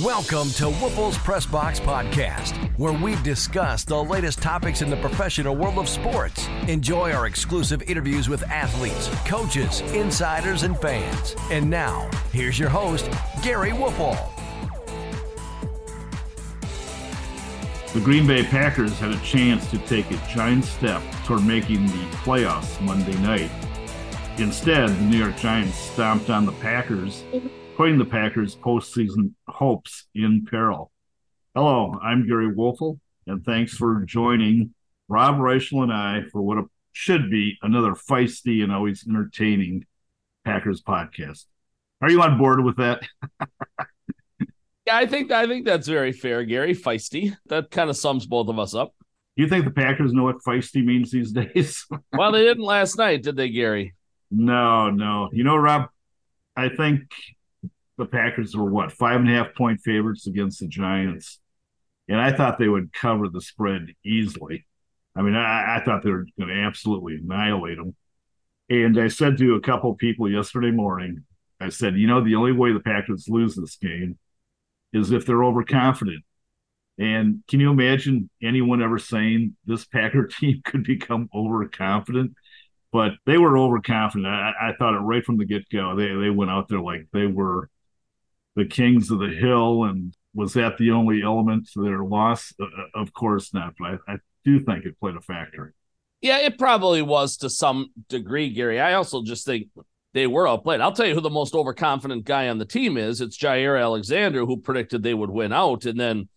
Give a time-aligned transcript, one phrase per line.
[0.00, 5.54] Welcome to Woelfel's Press Box Podcast, where we discuss the latest topics in the professional
[5.54, 6.48] world of sports.
[6.66, 11.36] Enjoy our exclusive interviews with athletes, coaches, insiders, and fans.
[11.50, 13.04] And now, here's your host,
[13.42, 14.16] Gery Woelfel.
[17.92, 22.06] The Green Bay Packers had a chance to take a giant step toward making the
[22.24, 23.50] playoffs Monday night.
[24.38, 27.24] Instead, the New York Giants stomped on the Packers
[27.76, 30.90] putting the Packers' postseason hopes in peril.
[31.54, 34.74] Hello, I'm Gery Woelfel, and thanks for joining
[35.08, 39.86] Rob Reischel and I for what should be another feisty and always entertaining
[40.44, 41.46] Packers podcast.
[42.02, 43.02] Are you on board with that?
[44.86, 46.74] yeah, I think I think that's very fair, Gary.
[46.74, 47.34] Feisty.
[47.46, 48.94] That kind of sums both of us up.
[49.36, 51.86] Do you think the Packers know what feisty means these days?
[52.12, 53.94] well, they didn't last night, did they, Gary?
[54.30, 55.30] No, no.
[55.32, 55.88] You know, Rob,
[56.56, 57.02] I think
[57.98, 61.38] the Packers were what five and a half point favorites against the Giants,
[62.08, 64.66] and I thought they would cover the spread easily.
[65.14, 67.94] I mean, I, I thought they were going to absolutely annihilate them.
[68.70, 71.24] And I said to a couple people yesterday morning,
[71.60, 74.18] I said, you know, the only way the Packers lose this game
[74.92, 76.24] is if they're overconfident.
[76.98, 82.34] And can you imagine anyone ever saying this Packer team could become overconfident?
[82.92, 84.26] But they were overconfident.
[84.26, 85.96] I, I thought it right from the get go.
[85.96, 87.70] They they went out there like they were
[88.56, 92.52] the Kings of the Hill, and was that the only element to their loss?
[92.60, 95.74] Uh, uh, of course not, but I, I do think it played a factor.
[96.20, 98.80] Yeah, it probably was to some degree, Gary.
[98.80, 99.68] I also just think
[100.14, 100.80] they were outplayed.
[100.80, 103.20] I'll tell you who the most overconfident guy on the team is.
[103.20, 105.84] It's Jaire Alexander, who predicted they would win out.
[105.84, 106.28] And then,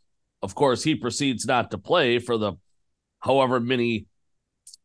[0.42, 2.54] of course, he proceeds not to play for the
[3.20, 4.08] however many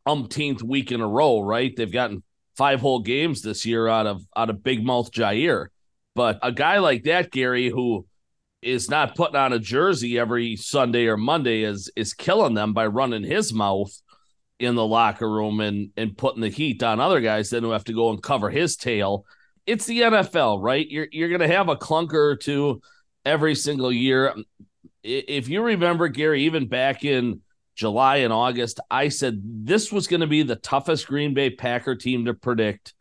[0.05, 1.75] umpteenth week in a row, right?
[1.75, 2.23] They've gotten
[2.57, 5.69] five whole games this year out of out of big mouth Jaire.
[6.15, 8.07] But a guy like that, Gary, who
[8.63, 12.87] is not putting on a jersey every Sunday or Monday, is is killing them by
[12.87, 13.93] running his mouth
[14.59, 17.85] in the locker room and and putting the heat on other guys then who have
[17.85, 19.25] to go and cover his tail.
[19.67, 20.87] It's the NFL, right?
[20.89, 22.83] You're you're gonna have a clunker or two
[23.25, 24.35] every single year.
[25.03, 27.41] If you remember, Gary, even back in
[27.75, 31.97] July and August, I said this was going to be the toughest Green Bay Packer
[31.97, 32.93] team to predict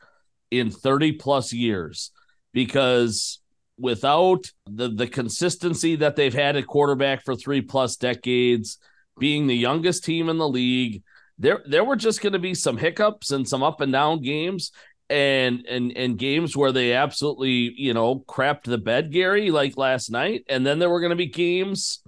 [0.52, 2.12] in 30 plus years
[2.54, 3.40] because
[3.78, 8.78] without the the consistency that they've had at quarterback for three plus decades,
[9.20, 11.04] being the youngest team in the league,
[11.38, 14.72] there there were just going to be some hiccups and some up and down games
[15.10, 20.12] and and and games where they absolutely you know crapped the bed Gary like last
[20.12, 20.44] night.
[20.50, 22.02] And then there were going to be games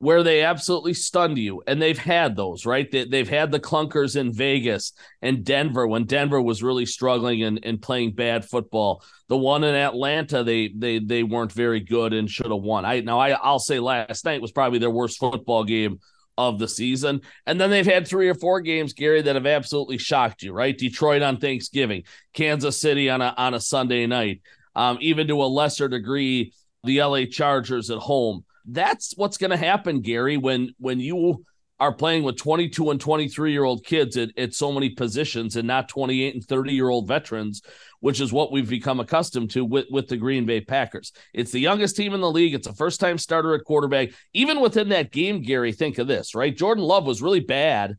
[0.00, 1.62] where they absolutely stunned you.
[1.66, 2.90] And they've had those, right?
[2.90, 7.60] They, have had the clunkers in Vegas and Denver when Denver was really struggling and,
[7.62, 9.04] and playing bad football.
[9.28, 12.84] The one in Atlanta, they they they weren't very good and should have won.
[12.84, 16.00] I now I, I'll say last night was probably their worst football game
[16.38, 17.20] of the season.
[17.46, 20.76] And then they've had three or four games, Gary, that have absolutely shocked you, right?
[20.76, 24.40] Detroit on Thanksgiving, Kansas City on a on a Sunday night,
[24.74, 29.56] um, even to a lesser degree, the LA Chargers at home that's what's going to
[29.56, 31.44] happen, Gary, when when you
[31.80, 35.66] are playing with 22 and 23 year old kids at, at so many positions and
[35.66, 37.62] not 28 and 30 year old veterans,
[38.00, 41.12] which is what we've become accustomed to with, with the Green Bay Packers.
[41.32, 42.54] It's the youngest team in the league.
[42.54, 44.10] It's a first time starter at quarterback.
[44.34, 46.56] Even within that game, Gary, think of this, right?
[46.56, 47.96] Jordan Love was really bad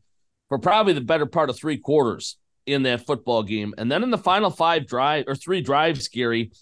[0.48, 2.36] for probably the better part of three quarters
[2.66, 3.74] in that football game.
[3.78, 6.52] And then in the final five drive or three drives, Gary,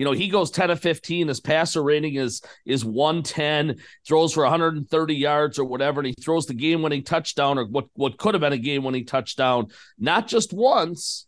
[0.00, 1.28] you know, he goes 10 of 15.
[1.28, 6.46] His passer rating is is 110, throws for 130 yards or whatever, and he throws
[6.46, 9.66] the game-winning touchdown or what, what could have been a game-winning touchdown,
[9.98, 11.26] not just once,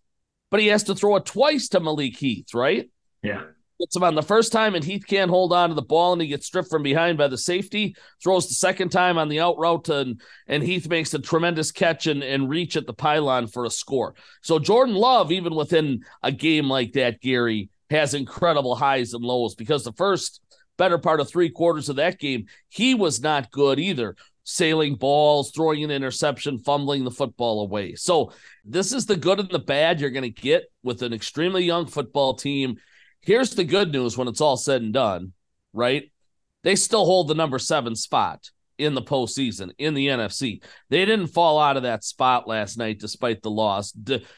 [0.50, 2.88] but he has to throw it twice to Malik Heath, right?
[3.22, 3.42] Yeah.
[3.78, 6.22] Gets him on the first time, and Heath can't hold on to the ball, and
[6.22, 7.94] he gets stripped from behind by the safety.
[8.24, 12.06] Throws the second time on the out route, and, and Heath makes a tremendous catch
[12.06, 14.14] and, and reach at the pylon for a score.
[14.40, 19.54] So Jordan Love, even within a game like that, Gary, has incredible highs and lows
[19.54, 20.40] because the first
[20.76, 24.16] better part of three quarters of that game, he was not good either.
[24.44, 27.94] Sailing balls, throwing an interception, fumbling the football away.
[27.94, 28.32] So,
[28.64, 31.86] this is the good and the bad you're going to get with an extremely young
[31.86, 32.78] football team.
[33.20, 35.32] Here's the good news when it's all said and done,
[35.72, 36.10] right?
[36.64, 40.62] They still hold the number seven spot in the postseason in the NFC.
[40.88, 43.92] They didn't fall out of that spot last night despite the loss.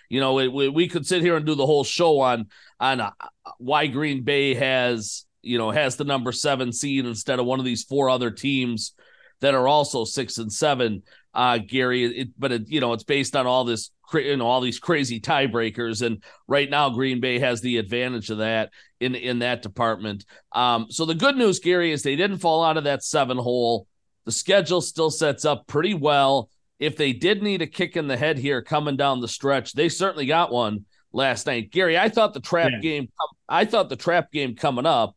[0.08, 2.46] You know, we, we could sit here and do the whole show on
[2.80, 3.10] on uh,
[3.58, 7.64] why Green Bay has you know has the number seven seed instead of one of
[7.64, 8.94] these four other teams
[9.40, 11.02] that are also six and seven.
[11.32, 14.60] Uh, Gary, it, but it, you know it's based on all this, you know, all
[14.60, 18.70] these crazy tiebreakers, and right now Green Bay has the advantage of that
[19.00, 20.24] in in that department.
[20.52, 23.86] Um, so the good news, Gary, is they didn't fall out of that seven hole.
[24.24, 26.50] The schedule still sets up pretty well.
[26.78, 29.88] If they did need a kick in the head here coming down the stretch, they
[29.88, 31.70] certainly got one last night.
[31.70, 32.80] Gary, I thought the trap yeah.
[32.80, 33.08] game,
[33.48, 35.16] I thought the trap game coming up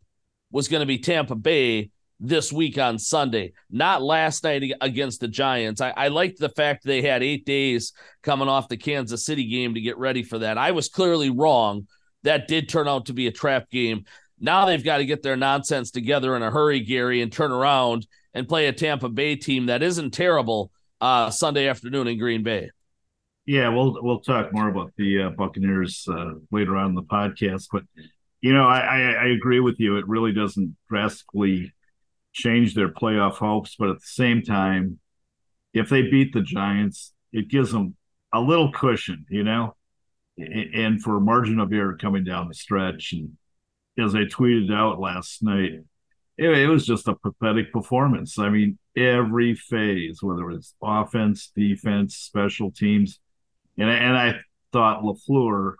[0.51, 1.89] was going to be Tampa Bay
[2.19, 5.81] this week on Sunday, not last night against the Giants.
[5.81, 7.93] I, I liked the fact they had eight days
[8.23, 10.57] coming off the Kansas City game to get ready for that.
[10.57, 11.87] I was clearly wrong.
[12.23, 14.05] That did turn out to be a trap game.
[14.39, 18.07] Now they've got to get their nonsense together in a hurry, Gary, and turn around
[18.37, 22.69] and play a Tampa Bay team that isn't terrible uh, Sunday afternoon in Green Bay.
[23.45, 27.67] Yeah, we'll we'll talk more about the uh, Buccaneers uh, later on in the podcast,
[27.71, 27.83] but
[28.41, 29.97] you know, I, I, I agree with you.
[29.97, 31.73] It really doesn't drastically
[32.33, 34.99] change their playoff hopes, but at the same time,
[35.73, 37.95] if they beat the Giants, it gives them
[38.33, 39.75] a little cushion, you know,
[40.37, 43.13] and for margin of error coming down the stretch.
[43.13, 43.37] And
[43.97, 45.79] as I tweeted out last night,
[46.37, 48.37] it, it was just a pathetic performance.
[48.39, 53.19] I mean, every phase, whether it's offense, defense, special teams,
[53.77, 54.35] and and I
[54.71, 55.75] thought LaFleur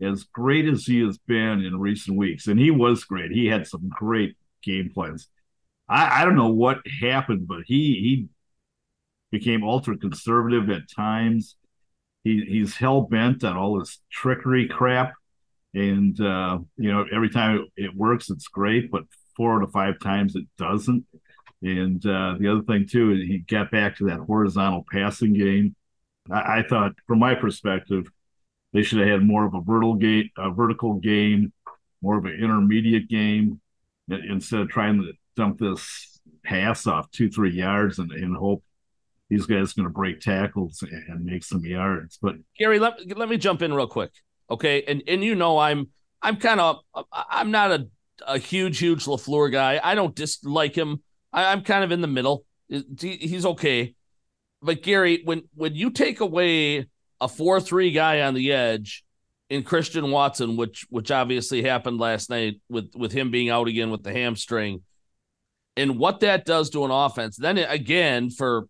[0.00, 3.30] as great as he has been in recent weeks, and he was great.
[3.30, 5.28] He had some great game plans.
[5.88, 8.28] I, I don't know what happened, but he he
[9.30, 11.56] became ultra conservative at times.
[12.24, 15.12] He he's hell bent on all this trickery crap,
[15.74, 19.04] and uh, you know every time it works, it's great, but
[19.40, 21.06] four to five times it doesn't.
[21.62, 25.74] And uh, the other thing too, he got back to that horizontal passing game.
[26.30, 28.10] I, I thought, from my perspective,
[28.74, 31.54] they should have had more of a vertical game, a vertical game,
[32.02, 33.62] more of an intermediate game,
[34.08, 38.62] instead of trying to dump this pass off two, three yards and, and hope
[39.30, 42.18] these guys going to break tackles and make some yards.
[42.20, 44.10] But Gary, let, let me jump in real quick,
[44.50, 44.82] okay?
[44.82, 45.88] And and you know I'm
[46.20, 47.88] I'm kind of I'm not a
[48.26, 49.80] a huge huge LaFleur guy.
[49.82, 51.02] I don't dislike him.
[51.32, 52.44] I, I'm kind of in the middle.
[52.68, 53.94] He's okay,
[54.62, 56.86] but Gary, when when you take away
[57.20, 59.04] a four three guy on the edge
[59.48, 63.90] in Christian Watson, which which obviously happened last night with with him being out again
[63.90, 64.82] with the hamstring,
[65.76, 67.36] and what that does to an offense.
[67.36, 68.66] Then again, for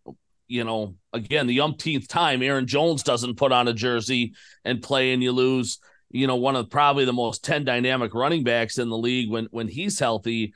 [0.49, 4.32] you know, again the umpteenth time, Aaron Jones doesn't put on a jersey
[4.64, 5.79] and play, and you lose.
[6.11, 9.47] You know, one of probably the most ten dynamic running backs in the league when
[9.51, 10.55] when he's healthy.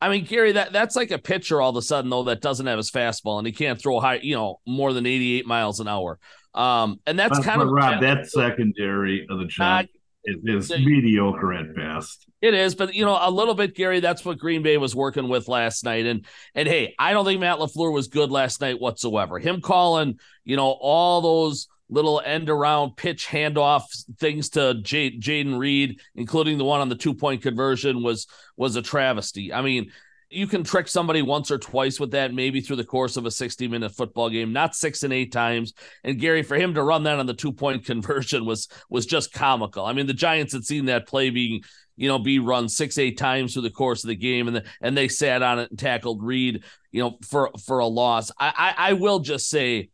[0.00, 2.66] I mean, Gary, that that's like a pitcher all of a sudden though that doesn't
[2.66, 5.88] have his fastball and he can't throw high, you know, more than 88 miles an
[5.88, 6.18] hour.
[6.54, 8.00] Um, and that's kind of Rob.
[8.00, 9.92] That secondary of the Giants
[10.24, 12.26] is, is mediocre at best.
[12.40, 14.00] It is, but you know, a little bit, Gary.
[14.00, 16.06] That's what Green Bay was working with last night.
[16.06, 19.38] And and hey, I don't think Matt LaFleur was good last night whatsoever.
[19.38, 23.84] Him calling, you know, all those little end around pitch handoff
[24.18, 28.26] things to J- Jayden Reed, including the one on the two point conversion, was
[28.56, 29.52] was a travesty.
[29.52, 29.90] I mean,
[30.30, 33.30] you can trick somebody once or twice with that, maybe through the course of a
[33.30, 35.72] 60 minute football game, not six and eight times.
[36.02, 39.32] And Gary, for him to run that on the two point conversion was was just
[39.32, 39.84] comical.
[39.84, 41.62] I mean, the Giants had seen that play being,
[41.96, 44.64] you know, be run six, eight times through the course of the game, and the,
[44.80, 48.30] and they sat on it and tackled Reed, you know, for for a loss.
[48.38, 49.90] I, I, I will just say,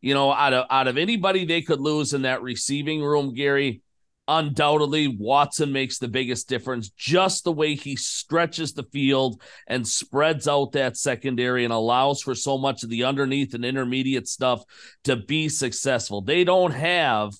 [0.00, 3.82] you know, out of out of anybody they could lose in that receiving room, Gary,
[4.26, 6.90] undoubtedly Watson makes the biggest difference.
[6.90, 12.34] Just the way he stretches the field and spreads out that secondary and allows for
[12.34, 14.62] so much of the underneath and intermediate stuff
[15.04, 16.22] to be successful.
[16.22, 17.32] They don't have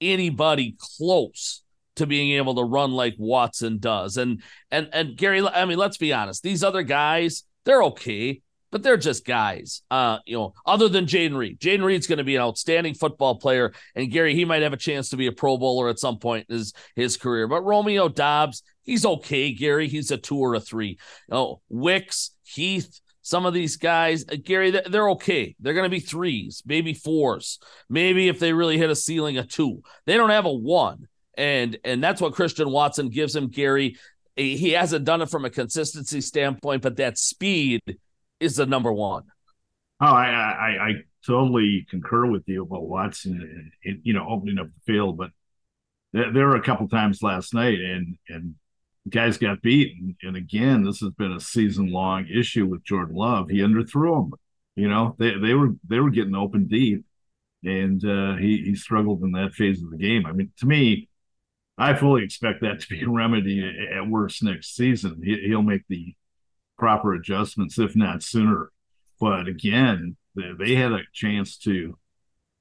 [0.00, 1.62] anybody close
[1.96, 4.16] to being able to run like Watson does.
[4.16, 8.82] And and and Gary, I mean, let's be honest, these other guys, they're okay but
[8.82, 9.82] they're just guys.
[9.90, 11.60] Uh, you know, other than Jayden Reed.
[11.60, 14.78] Jayden Reed's going to be an outstanding football player, and Gary, he might have a
[14.78, 17.46] chance to be a Pro Bowler at some point in his his career.
[17.48, 19.52] But Romeo Doubs, he's okay.
[19.52, 20.98] Gary, he's a two or a three.
[21.30, 23.00] Oh, Wicks, Heath.
[23.22, 25.56] Some of these guys, uh, Gary, they're okay.
[25.58, 27.58] They're going to be threes, maybe fours,
[27.88, 29.82] maybe if they really hit a ceiling, a two.
[30.04, 33.48] They don't have a one, and and that's what Christian Watson gives him.
[33.48, 33.96] Gary,
[34.36, 37.80] he hasn't done it from a consistency standpoint, but that speed
[38.40, 39.24] is the number one.
[40.00, 40.92] Oh, I, I, I
[41.26, 45.16] totally concur with you about Watson, and, you know, opening up the field.
[45.16, 45.30] But
[46.12, 48.54] there, there were a couple times last night, and and
[49.08, 50.16] guys got beaten.
[50.22, 53.48] And again, this has been a season long issue with Jordan Love.
[53.48, 54.38] He underthrew them.
[54.74, 57.04] You know, they they were they were getting open deep,
[57.64, 60.26] and uh, he he struggled in that phase of the game.
[60.26, 61.08] I mean, to me,
[61.78, 65.22] I fully expect that to be a remedy at worst next season.
[65.24, 66.14] He, he'll make the
[66.78, 68.70] proper adjustments, if not sooner.
[69.20, 71.96] but again, they, they had a chance to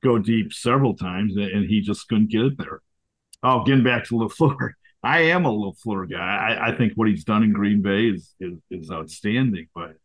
[0.03, 2.81] go deep several times, and he just couldn't get it there.
[3.43, 4.72] Oh, getting back to LaFleur,
[5.03, 6.17] I am a LaFleur guy.
[6.17, 9.95] I, I think what he's done in Green Bay is is, is outstanding, but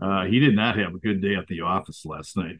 [0.00, 2.58] uh, he did not have a good day at the office last night.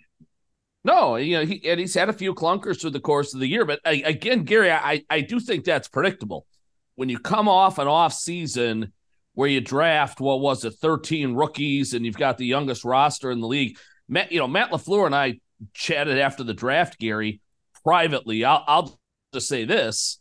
[0.85, 3.47] No, you know, he and he's had a few clunkers through the course of the
[3.47, 6.47] year, but again, Gary, I I do think that's predictable.
[6.95, 8.92] When you come off an off season
[9.38, 13.38] where you draft what was it, thirteen rookies, and you've got the youngest roster in
[13.38, 13.78] the league.
[14.09, 15.38] Matt, you know, Matt LaFleur and I
[15.75, 17.40] chatted after the draft, Gary,
[17.85, 18.45] privately.
[18.45, 19.00] I'll I'll
[19.33, 20.18] just say this,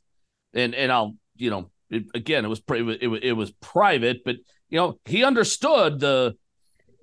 [0.53, 4.35] and and I'll you know, it, again, it was it, it, it was private, but
[4.69, 6.35] you know, he understood the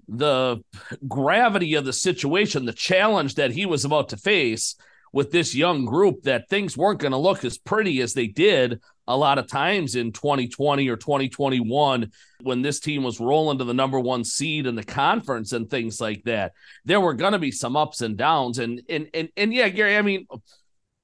[0.07, 0.63] the
[1.09, 4.77] gravity of the situation, the challenge that he was about to face
[5.15, 8.81] with this young group, that things weren't going to look as pretty as they did
[9.07, 12.11] a lot of times in 2020 or 2021
[12.43, 16.01] when this team was rolling to the number one seed in the conference and things
[16.01, 16.53] like that.
[16.85, 18.59] There were going to be some ups and downs.
[18.59, 20.27] And, and, and, and yeah, Gary, I mean,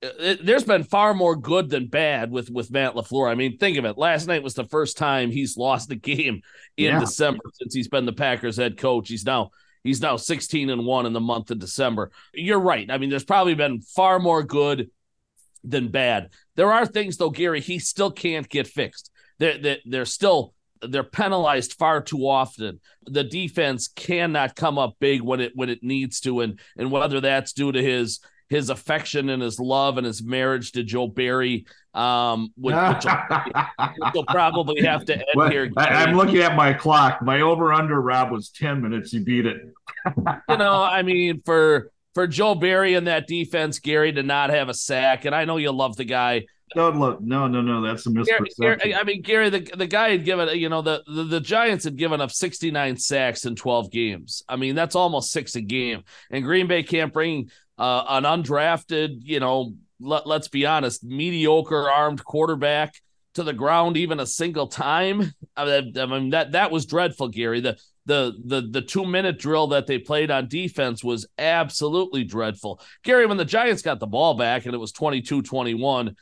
[0.03, 3.31] it, there's been far more good than bad with with Matt LaFleur.
[3.31, 3.99] I mean, think of it.
[3.99, 6.41] Last night was the first time he's lost a game
[6.77, 7.01] in yeah.
[7.01, 9.09] December since he's been the Packers head coach.
[9.09, 9.51] He's now
[9.85, 12.11] he's now 16 and 1 in the month of December.
[12.35, 12.91] You're right.
[12.91, 14.91] I mean, there's probably been far more good
[15.65, 16.31] than bad.
[16.57, 19.11] There are things though, Gary, he still can't get fixed.
[19.39, 22.81] They're, they're, they're still they're penalized far too often.
[23.05, 27.21] The defense cannot come up big when it when it needs to, and and whether
[27.21, 28.21] that's due to his
[28.51, 31.65] his affection and his love and his marriage to Joe Barry,
[31.95, 33.05] um, which, which
[34.15, 35.71] will probably have to end well, here.
[35.77, 37.23] I, am looking at my clock.
[37.23, 39.13] My over under Rob was ten minutes.
[39.13, 39.59] You beat it.
[40.17, 44.69] you know, I mean, for for Joe Barry and that defense, Gary to not have
[44.69, 46.47] a sack, and I know you love the guy.
[46.77, 47.83] No, look, no, no, no.
[47.83, 48.61] That's a misperception.
[48.61, 51.83] Gary, I mean, Gary, the, the guy had given, you know, the, the, the Giants
[51.83, 54.45] had given up 69 sacks in 12 games.
[54.49, 56.05] I mean, that's almost six a game.
[56.31, 61.91] And Green Bay can't bring uh, an undrafted, you know, let, let's be honest, mediocre
[61.91, 62.95] armed quarterback
[63.35, 65.33] to the ground even a single time.
[65.57, 67.61] I mean, that that was dreadful, Gary.
[67.61, 72.83] The the the the two minute drill that they played on defense was absolutely dreadful.
[73.03, 76.15] Gary, when the Giants got the ball back and it was 22-21,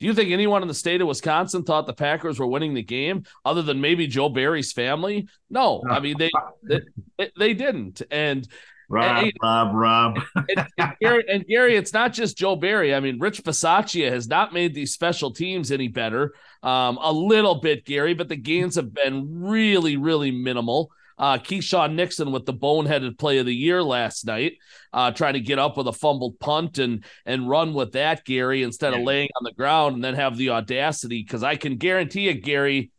[0.00, 2.82] do you think anyone in the state of Wisconsin thought the Packers were winning the
[2.82, 5.28] game other than maybe Joe Barry's family?
[5.48, 5.82] No.
[5.90, 6.30] I mean they
[6.62, 8.02] they, they didn't.
[8.12, 8.46] And
[8.90, 10.20] Rob, and, Rob, Rob.
[10.34, 12.92] and, and, Gary, and, Gary, it's not just Joe Barry.
[12.92, 16.34] I mean, Rich Bisaccia has not made these special teams any better.
[16.62, 20.90] Um, a little bit, Gary, but the gains have been really, really minimal.
[21.16, 24.54] Uh, Keisean Nixon with the boneheaded play of the year last night,
[24.92, 28.62] uh, trying to get up with a fumbled punt and and run with that, Gary,
[28.62, 31.22] instead of laying on the ground and then have the audacity.
[31.22, 32.90] Because I can guarantee you, Gary,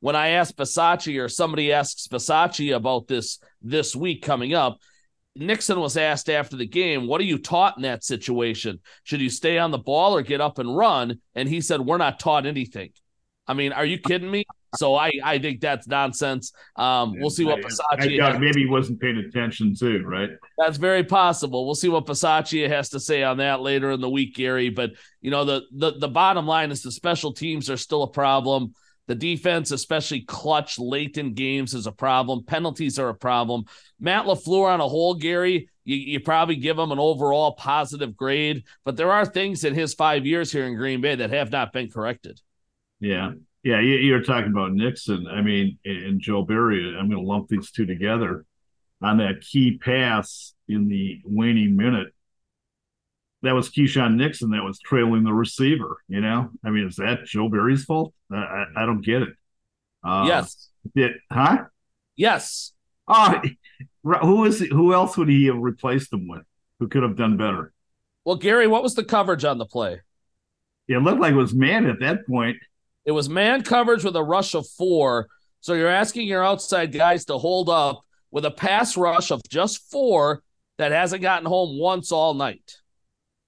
[0.00, 4.80] when I ask Bisaccia or somebody asks Bisaccia about this this week coming up,
[5.36, 8.80] Nixon was asked after the game, What are you taught in that situation?
[9.04, 11.20] Should you stay on the ball or get up and run?
[11.34, 12.90] And he said, We're not taught anything.
[13.46, 14.44] I mean, are you kidding me?
[14.76, 16.52] So I, I think that's nonsense.
[16.76, 18.38] Um, we'll see what Bisaccia.
[18.38, 20.30] maybe he wasn't paying attention too, right?
[20.58, 21.66] That's very possible.
[21.66, 24.70] We'll see what Bisaccia has to say on that later in the week, Gary.
[24.70, 28.10] But you know, the the the bottom line is the special teams are still a
[28.10, 28.74] problem.
[29.10, 32.44] The defense, especially clutch late in games, is a problem.
[32.44, 33.64] Penalties are a problem.
[33.98, 38.62] Matt LaFleur on a whole, Gary, you, you, probably give him an overall positive grade,
[38.84, 41.72] but there are things in his five years here in Green Bay that have not
[41.72, 42.40] been corrected.
[43.00, 43.32] Yeah.
[43.64, 43.80] Yeah.
[43.80, 45.26] You, are talking about Nixon.
[45.26, 46.96] I mean, and Joe Barry.
[46.96, 48.44] I'm going to lump these two together
[49.02, 52.14] on that key pass in the waning minute
[53.42, 55.98] that was Keisean Nixon that was trailing the receiver.
[56.08, 58.12] You know, I mean, is that Joe Barry's fault?
[58.30, 59.30] I, I, I don't get it.
[60.04, 60.68] Uh, yes.
[60.94, 61.64] It, huh?
[62.16, 62.72] Yes.
[63.08, 63.40] Oh,
[64.02, 66.42] who is who else would he have replaced him with?
[66.78, 67.72] Who could have done better?
[68.24, 70.00] Well, Gary, what was the coverage on the play?
[70.88, 72.56] It looked like it was man at that point.
[73.04, 75.28] It was man coverage with a rush of four.
[75.60, 79.90] So you're asking your outside guys to hold up with a pass rush of just
[79.90, 80.42] four
[80.78, 82.78] that hasn't gotten home once all night.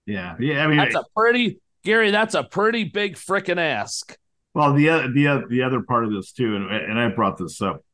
[0.07, 0.65] Yeah, yeah.
[0.65, 2.11] I mean, that's a pretty Gary.
[2.11, 4.17] That's a pretty big freaking ask.
[4.55, 7.61] Well, the other the the other part of this too, and and I brought this
[7.63, 7.85] up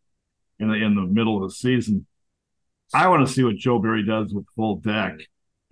[0.59, 2.07] in the in the middle of the season.
[2.95, 5.19] I want to see what Joe Barry does with full deck.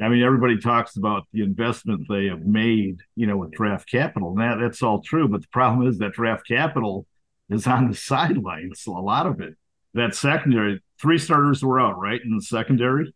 [0.01, 4.31] I mean, everybody talks about the investment they have made, you know, with draft capital.
[4.31, 7.07] And that that's all true, but the problem is that draft capital
[7.49, 8.85] is on the sidelines.
[8.87, 9.55] A lot of it.
[9.95, 13.15] That secondary, three starters were out, right, in the secondary.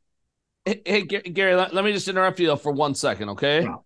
[0.64, 3.62] Hey, Gary, let, let, me just interrupt you for one second, okay?
[3.62, 3.76] Yeah.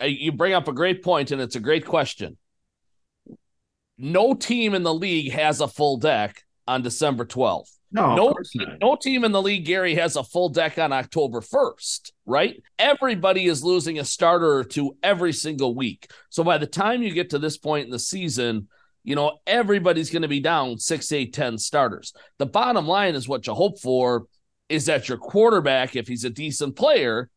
[0.00, 2.36] Uh, you bring up a great point, and it's a great question.
[3.98, 7.70] No team in the league has a full deck on December 12th.
[7.92, 8.34] No, no,
[8.80, 12.60] no team in the league, Gary, has a full deck on October 1st, right?
[12.76, 16.10] Everybody is losing a starter or two every single week.
[16.28, 18.66] So by the time you get to this point in the season,
[19.04, 22.12] you know, everybody's going to be down six, eight, ten starters.
[22.38, 24.26] The bottom line is what you hope for
[24.68, 27.28] is that your quarterback, if he's a decent player,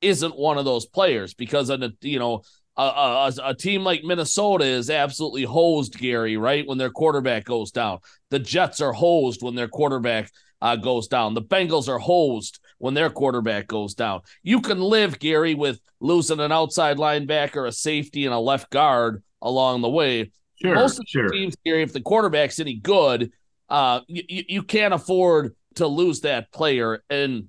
[0.00, 2.42] isn't one of those players because the, you know,
[2.76, 6.66] a, a, a, team like Minnesota is absolutely hosed, Gary, right?
[6.66, 8.00] When their quarterback goes down.
[8.30, 11.34] The Jets are hosed when their quarterback uh, goes down.
[11.34, 14.22] The Bengals are hosed when their quarterback goes down.
[14.42, 19.22] You can live, Gary, with losing an outside linebacker, a safety, and a left guard
[19.40, 20.32] along the way.
[20.60, 21.28] Sure, Most of sure.
[21.28, 23.30] the teams, Gary, if the quarterback's any good,
[23.68, 27.02] uh, you, you can't afford to lose that player.
[27.10, 27.48] And,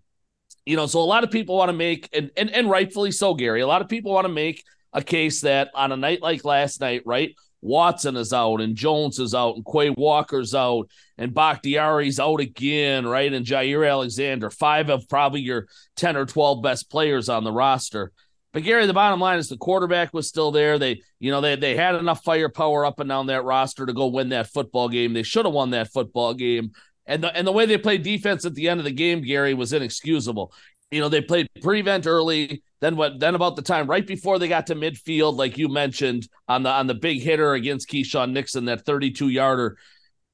[0.65, 3.33] you know, so a lot of people want to make, and, and, and rightfully so,
[3.33, 4.63] Gary, a lot of people want to make
[4.93, 7.35] a case that on a night like last night, right?
[7.61, 13.07] Watson is out and Jones is out and Quay Walker's out and Bakhtiari's out again,
[13.07, 13.31] right?
[13.33, 18.11] And Jaire Alexander, five of probably your 10 or 12 best players on the roster.
[18.53, 20.79] But Gary, the bottom line is the quarterback was still there.
[20.79, 24.07] They, you know, they they had enough firepower up and down that roster to go
[24.07, 25.11] win that football game.
[25.11, 26.71] They should have won that football game.
[27.07, 29.53] And the and the way they played defense at the end of the game, Gary,
[29.53, 30.53] was inexcusable.
[30.91, 32.63] You know, they played prevent early.
[32.81, 33.19] Then what?
[33.19, 36.69] Then about the time right before they got to midfield, like you mentioned on the
[36.69, 39.77] on the big hitter against Keisean Nixon, that 32 yarder,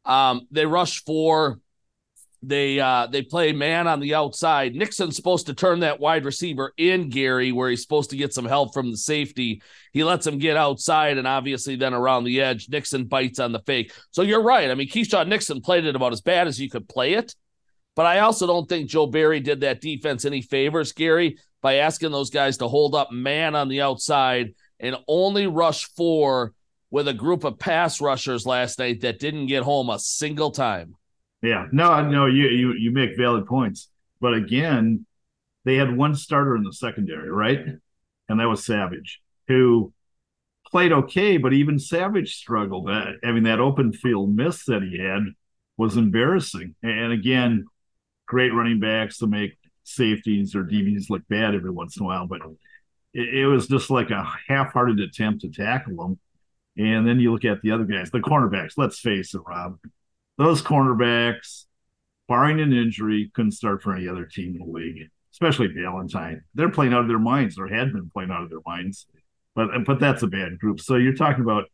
[0.05, 1.60] um, they rushed four.
[2.43, 4.73] They uh they play man on the outside.
[4.73, 8.45] Nixon's supposed to turn that wide receiver in Gary, where he's supposed to get some
[8.45, 9.61] help from the safety.
[9.93, 12.67] He lets him get outside and obviously then around the edge.
[12.67, 13.93] Nixon bites on the fake.
[14.09, 14.71] So you're right.
[14.71, 17.35] I mean, Keisean Nixon played it about as bad as you could play it.
[17.95, 22.11] But I also don't think Joe Barry did that defense any favors, Gary, by asking
[22.11, 26.53] those guys to hold up man on the outside and only rush four
[26.89, 30.95] with a group of pass rushers last night that didn't get home a single time.
[31.41, 35.05] Yeah, no, no, you you you make valid points, but again,
[35.65, 37.59] they had one starter in the secondary, right?
[38.29, 39.91] And that was Savage, who
[40.67, 42.89] played okay, but even Savage struggled.
[42.89, 45.23] Uh, I mean, that open field miss that he had
[45.77, 46.75] was embarrassing.
[46.83, 47.65] And again,
[48.27, 52.27] great running backs to make safeties or DBs look bad every once in a while,
[52.27, 52.41] but
[53.13, 56.19] it, it was just like a half-hearted attempt to tackle them.
[56.77, 58.73] And then you look at the other guys, the cornerbacks.
[58.77, 59.77] Let's face it, Rob
[60.37, 61.65] those cornerbacks,
[62.27, 66.43] barring an injury, couldn't start for any other team in the league, especially Valentine.
[66.55, 69.05] They're playing out of their minds or had been playing out of their minds.
[69.55, 70.79] But but that's a bad group.
[70.79, 71.65] So you're talking about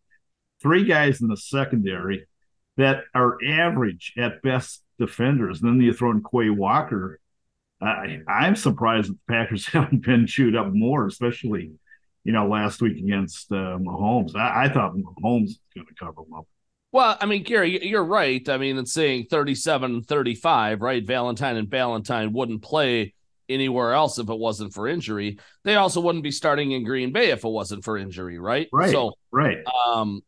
[0.62, 2.26] three guys in the secondary
[2.78, 5.62] that are average at best defenders.
[5.62, 7.20] And then you throw in Quay Walker.
[7.82, 11.72] I, I'm surprised that the Packers haven't been chewed up more, especially,
[12.24, 14.36] you know, last week against uh, Mahomes.
[14.36, 16.48] I, I thought Mahomes was going to cover them up.
[16.98, 18.50] Well, I mean, Gary, you're right.
[18.50, 21.06] I mean, it's saying 37 and 35, right?
[21.06, 23.14] Valentine and Valentine wouldn't play
[23.48, 25.38] anywhere else if it wasn't for injury.
[25.64, 28.68] They also wouldn't be starting in Green Bay if it wasn't for injury, right?
[28.74, 28.90] Right.
[28.90, 29.60] So, right.
[29.86, 30.24] Um,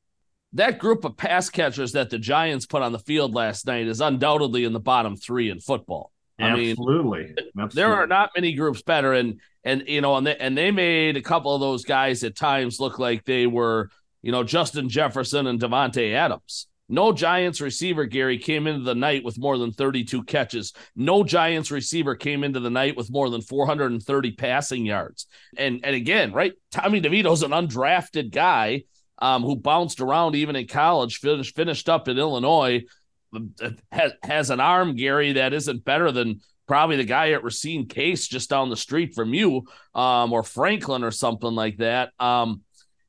[0.54, 4.00] that group of pass catchers that the Giants put on the field last night is
[4.00, 6.12] undoubtedly in the bottom three in football.
[6.38, 7.24] I Absolutely.
[7.24, 7.74] mean, Absolutely.
[7.74, 11.18] there are not many groups better, and and you know, and they, and they made
[11.18, 13.90] a couple of those guys at times look like they were
[14.22, 16.68] you know, Justin Jefferson and Davante Adams.
[16.92, 20.74] No Giants receiver, Gary, came into the night with more than 32 catches.
[20.96, 25.28] No Giants receiver came into the night with more than 430 passing yards.
[25.56, 28.86] And and again, right, Tommy DeVito's an undrafted guy
[29.20, 32.84] um, who bounced around even in college, finished finished up in Illinois,
[33.92, 38.28] has, has an arm, Gary, that isn't better than probably the guy at Racine Case
[38.28, 42.12] just down the street from you, um, or Franklin or something like that.
[42.20, 42.62] Um,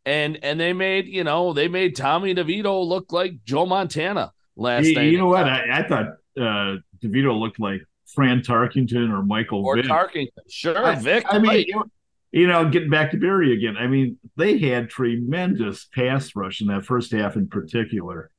[0.05, 4.87] and and they made you know they made Tommy DeVito look like Joe Montana last
[4.87, 5.13] you, night.
[5.13, 5.47] You know what?
[5.47, 6.07] I, I thought
[6.39, 7.83] uh, DeVito looked like
[8.15, 9.87] Fran Tarkenton or Michael or Vick.
[9.87, 10.29] Tarkenton.
[10.49, 11.25] Sure, I, Vick.
[11.29, 11.85] I mean, you know,
[12.33, 13.77] you know, getting back to Barry again.
[13.77, 18.31] I mean, they had tremendous pass rush in that first half, in particular,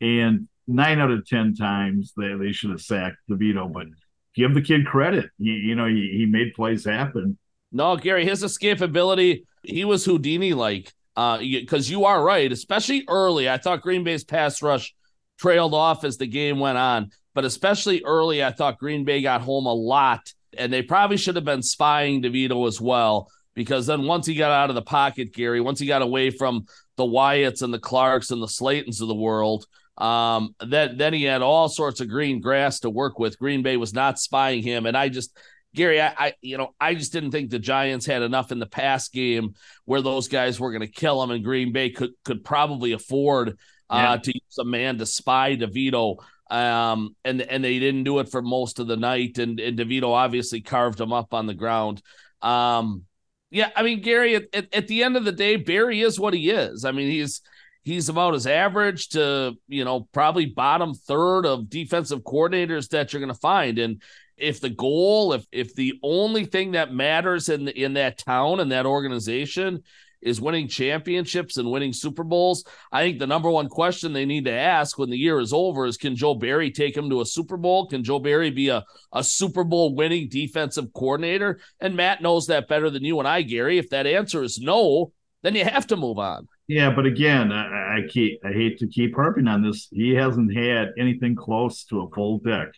[0.00, 3.86] and nine out of ten times they they should have sacked DeVito, but.
[4.34, 5.28] Give the kid credit.
[5.36, 7.36] You, you know, he, he made plays happen.
[7.70, 13.48] No, Gary, his escapability, he was Houdini like because uh, you are right, especially early.
[13.48, 14.94] I thought Green Bay's pass rush
[15.38, 19.42] trailed off as the game went on, but especially early, I thought Green Bay got
[19.42, 23.28] home a lot, and they probably should have been spying DeVito as well.
[23.54, 26.64] Because then once he got out of the pocket, Gary, once he got away from
[26.96, 29.66] the Wyatts and the Clarks and the Slaytons of the world,
[29.98, 33.38] um, then then he had all sorts of green grass to work with.
[33.38, 35.36] Green Bay was not spying him, and I just
[35.74, 38.66] Gary, I, I, you know, I just didn't think the Giants had enough in the
[38.66, 39.54] pass game
[39.84, 43.58] where those guys were going to kill them, and Green Bay could could probably afford
[43.88, 46.16] uh, to use a man to spy DeVito.
[46.50, 50.08] Um, and and they didn't do it for most of the night, and, and DeVito
[50.08, 52.02] obviously carved him up on the ground.
[52.42, 53.04] Um,
[53.50, 56.34] yeah, I mean Gary, at, at, at the end of the day, Barry is what
[56.34, 56.84] he is.
[56.84, 57.40] I mean, he's
[57.84, 63.20] he's about as average to you know probably bottom third of defensive coordinators that you're
[63.20, 64.02] going to find and
[64.42, 68.60] if the goal if if the only thing that matters in the, in that town
[68.60, 69.82] and that organization
[70.20, 72.64] is winning championships and winning Super Bowls.
[72.92, 75.84] I think the number one question they need to ask when the year is over
[75.84, 77.86] is can Joe Barry take him to a Super Bowl?
[77.86, 81.58] Can Joe Barry be a, a Super Bowl winning defensive coordinator?
[81.80, 83.78] And Matt knows that better than you and I, Gary.
[83.78, 86.48] If that answer is no, then you have to move on.
[86.68, 89.88] Yeah, but again, I, I keep I hate to keep harping on this.
[89.90, 92.68] He hasn't had anything close to a full deck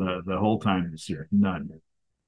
[0.00, 1.28] the, the whole time this year.
[1.30, 1.68] None.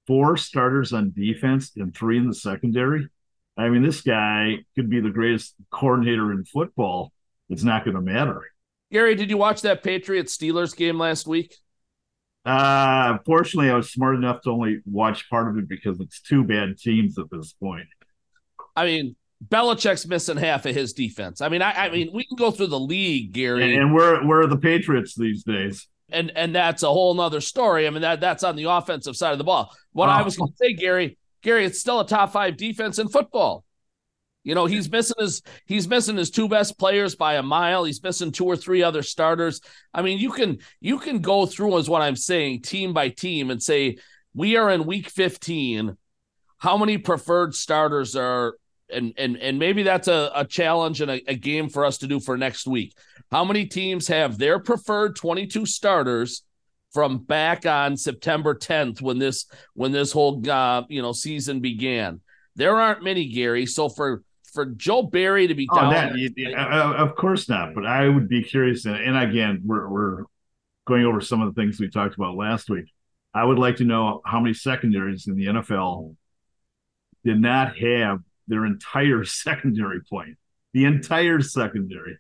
[0.07, 3.09] Four starters on defense and three in the secondary.
[3.57, 7.13] I mean, this guy could be the greatest coordinator in football.
[7.49, 8.43] It's not going to matter.
[8.91, 11.57] Gary, did you watch that Patriots Steelers game last week?
[12.45, 16.45] Uh, fortunately, I was smart enough to only watch part of it because it's two
[16.45, 17.87] bad teams at this point.
[18.75, 19.17] I mean,
[19.49, 21.41] Belichick's missing half of his defense.
[21.41, 24.23] I mean, I, I mean, we can go through the league, Gary, and, and where
[24.25, 25.89] where are the Patriots these days?
[26.13, 27.87] And and that's a whole nother story.
[27.87, 29.75] I mean, that that's on the offensive side of the ball.
[29.93, 30.13] What oh.
[30.13, 33.65] I was going to say, Gary, Gary, it's still a top five defense in football.
[34.45, 37.85] You know, he's missing his he's missing his two best players by a mile.
[37.85, 39.61] He's missing two or three other starters.
[39.95, 43.51] I mean, you can you can go through as what I'm saying, team by team,
[43.51, 43.99] and say
[44.35, 45.97] we are in week 15.
[46.59, 48.55] How many preferred starters are
[48.93, 52.07] and and and maybe that's a, a challenge and a, a game for us to
[52.07, 52.95] do for next week.
[53.33, 56.43] How many teams have their preferred 22 starters
[56.93, 62.21] from back on September 10th when this when this whole uh, you know season began?
[62.57, 63.65] There aren't many, Gary.
[63.65, 67.75] So for for Joe Barry to be oh, down, that, yeah, of course not.
[67.75, 70.25] But I would be curious, and, and again, we're we're
[70.87, 72.93] going over some of the things we talked about last week.
[73.33, 76.15] I would like to know how many secondaries in the NFL
[77.25, 80.37] did not have their entire secondary playing,
[80.75, 82.19] the entire secondary.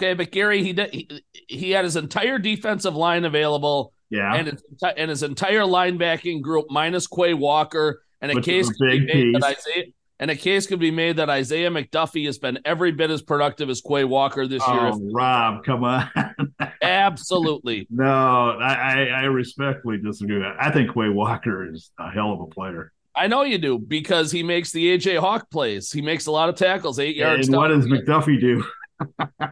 [0.00, 3.92] Okay, but Gary, he did, he, he had his entire defensive line available.
[4.08, 4.62] Yeah, and his,
[4.96, 9.34] and his entire linebacking group minus Quay Walker, and a Which case could be made
[9.34, 9.84] that Isaiah
[10.18, 13.70] and a case could be made that Isaiah McDuffie has been every bit as productive
[13.70, 15.12] as Quay Walker this oh, year.
[15.12, 16.10] Rob, come on.
[16.82, 17.86] Absolutely.
[17.90, 20.44] No, I, I respectfully disagree.
[20.58, 22.92] I think Quay Walker is a hell of a player.
[23.14, 25.90] I know you do because he makes the AJ Hawk plays.
[25.90, 27.48] He makes a lot of tackles, eight yards.
[27.48, 28.64] And what does McDuffie do?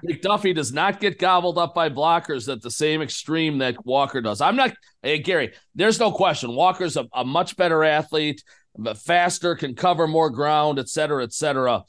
[0.06, 4.40] McDuffie does not get gobbled up by blockers at the same extreme that Walker does.
[4.40, 6.54] I'm not, hey, Gary, there's no question.
[6.54, 8.42] Walker's a, a much better athlete,
[8.76, 11.82] but faster, can cover more ground, et cetera, et cetera.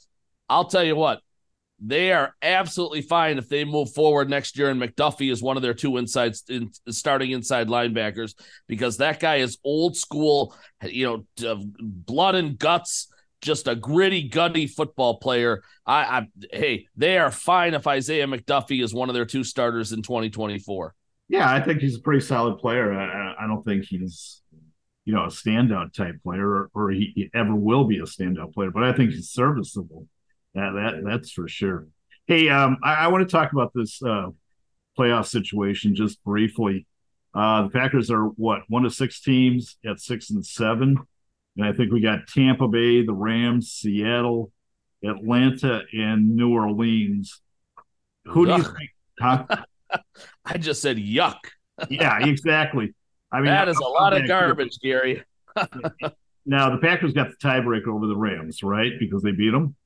[0.48, 1.20] I'll tell you what,
[1.82, 5.62] they are absolutely fine if they move forward next year and McDuffie is one of
[5.62, 8.34] their two inside in, starting inside linebackers
[8.68, 13.08] because that guy is old school, you know, blood and guts,
[13.40, 15.62] just a gritty, gutty football player.
[15.86, 19.92] I, I hey, they are fine if Isaiah McDuffie is one of their two starters
[19.92, 20.94] in 2024.
[21.28, 22.92] Yeah, I think he's a pretty solid player.
[22.92, 24.42] I, I don't think he's
[25.04, 28.70] you know a standout type player or, or he ever will be a standout player,
[28.70, 30.06] but I think he's serviceable.
[30.54, 31.86] That that that's for sure.
[32.26, 34.28] Hey, um, I, I want to talk about this uh,
[34.98, 36.86] playoff situation just briefly.
[37.34, 40.98] Uh, the Packers are what one of six teams at six and seven,
[41.56, 44.52] and I think we got Tampa Bay, the Rams, Seattle,
[45.04, 47.40] Atlanta, and New Orleans.
[48.26, 48.56] Who yuck.
[48.56, 48.90] do you think?
[49.20, 49.46] Huh?
[50.44, 51.38] I just said yuck.
[51.88, 52.94] yeah, exactly.
[53.32, 55.22] I mean that is a lot of garbage, Gary.
[56.46, 58.92] now the Packers got the tiebreaker over the Rams, right?
[58.98, 59.76] Because they beat them.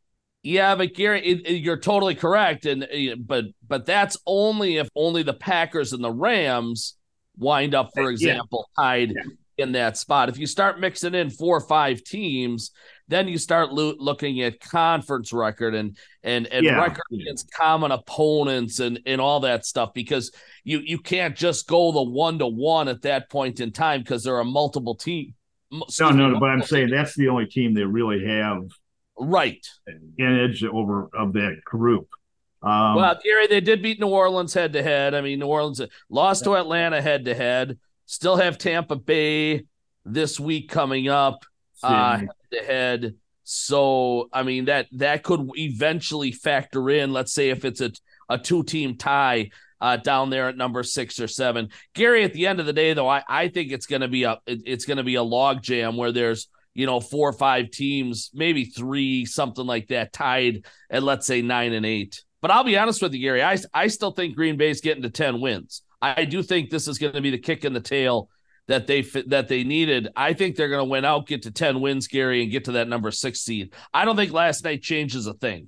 [0.43, 4.89] Yeah, but Gary, it, it, you're totally correct, and uh, but but that's only if
[4.95, 6.97] only the Packers and the Rams
[7.39, 8.85] wind up, for example, yeah.
[8.85, 9.23] tied yeah.
[9.59, 10.29] In that spot.
[10.29, 12.71] If you start mixing in four or five teams,
[13.09, 16.77] then you start lo- looking at conference record and and and yeah.
[16.77, 20.33] record against common opponents and and all that stuff because
[20.65, 24.25] you you can't just go the one to one at that point in time because
[24.25, 25.35] there are multiple teams.
[25.99, 28.69] No, no, but I'm saying that's the only team they really have
[29.19, 32.09] right an edge over of that group.
[32.63, 35.15] Um, well, Gary, they did beat New Orleans head to head.
[35.15, 37.79] I mean, New Orleans lost to Atlanta head to head.
[38.07, 39.65] Still have Tampa Bay
[40.05, 41.45] this week coming up
[41.83, 43.15] uh, head to head.
[43.45, 47.13] So, I mean that that could eventually factor in.
[47.13, 47.93] Let's say if it's a
[48.29, 51.69] a two team tie uh, down there at number six or seven.
[51.95, 54.25] Gary, at the end of the day, though, I, I think it's going to be
[54.25, 57.33] a it, it's going to be a log jam where there's you know, four or
[57.33, 62.23] five teams, maybe three, something like that, tied at let's say nine and eight.
[62.43, 63.43] But I'll be honest with you, Gary.
[63.43, 65.83] I I still think Green Bay's getting to ten wins.
[66.05, 68.29] I do think this is going to be the kick in the tail
[68.67, 70.09] that they that they needed.
[70.17, 72.73] I think they're going to win out, get to ten wins, Gary, and get to
[72.73, 73.73] that number six seed.
[73.93, 75.63] I don't think last night changes a thing.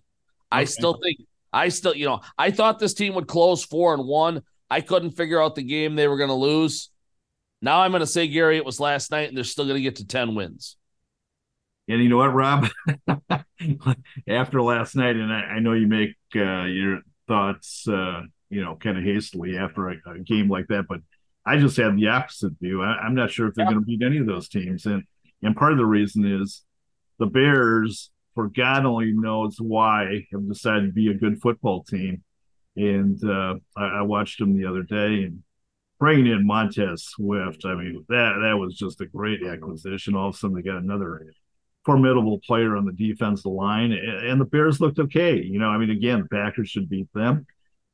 [0.53, 0.63] Okay.
[0.63, 1.19] I still think
[1.53, 4.43] I still, you know, I thought this team would close four and one.
[4.71, 6.91] I couldn't figure out the game they were going to lose.
[7.63, 9.83] Now I'm going to say, Gary, it was last night, and they're still going to
[9.83, 10.77] get to 10 wins.
[11.89, 12.69] And you know what, Rob?
[14.29, 18.77] After last night, and I, I know you make uh, your thoughts, uh, you know,
[18.77, 21.01] kind of hastily after a, a, game like that, but
[21.45, 22.83] I just had the opposite view.
[22.83, 23.73] I, am not sure if they're yeah.
[23.73, 25.05] going to beat any of those teams, and
[25.43, 26.63] and part of the reason is
[27.19, 32.23] the Bears, for God only knows why, have decided to be a good football team.
[32.77, 35.43] And uh, I, I watched them the other day, and
[35.99, 40.15] bringing in Montez Sweat, I mean, that that was just a great acquisition.
[40.15, 41.27] All of a sudden, they got another
[41.85, 45.41] formidable player on the defensive line, and the Bears looked okay.
[45.41, 47.47] You know, I mean, again, the Packers should beat them.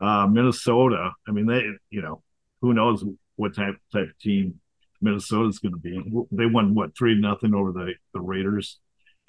[0.02, 2.22] Uh, Minnesota, I mean, they, you know,
[2.60, 3.04] who knows
[3.36, 4.60] what type type of team
[5.00, 6.02] Minnesota's going to be.
[6.30, 8.78] They won what three nothing over the the Raiders.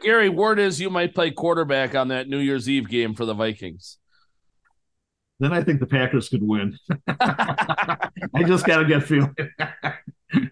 [0.02, 3.34] Gary, word is you might play quarterback on that New Year's Eve game for the
[3.34, 4.00] Vikings
[5.44, 6.78] then I think the Packers could win.
[7.20, 9.36] I just got to get feeling.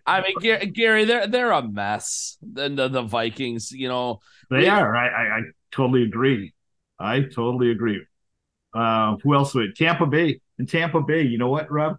[0.06, 2.38] I mean, Gary, they're they're a mess.
[2.42, 4.96] The the, the Vikings, you know, they are.
[4.96, 6.54] I, I, I totally agree.
[7.00, 8.06] I totally agree.
[8.74, 9.54] Uh, who else?
[9.54, 10.40] Would Tampa Bay?
[10.58, 11.98] And Tampa Bay, you know what, Rob?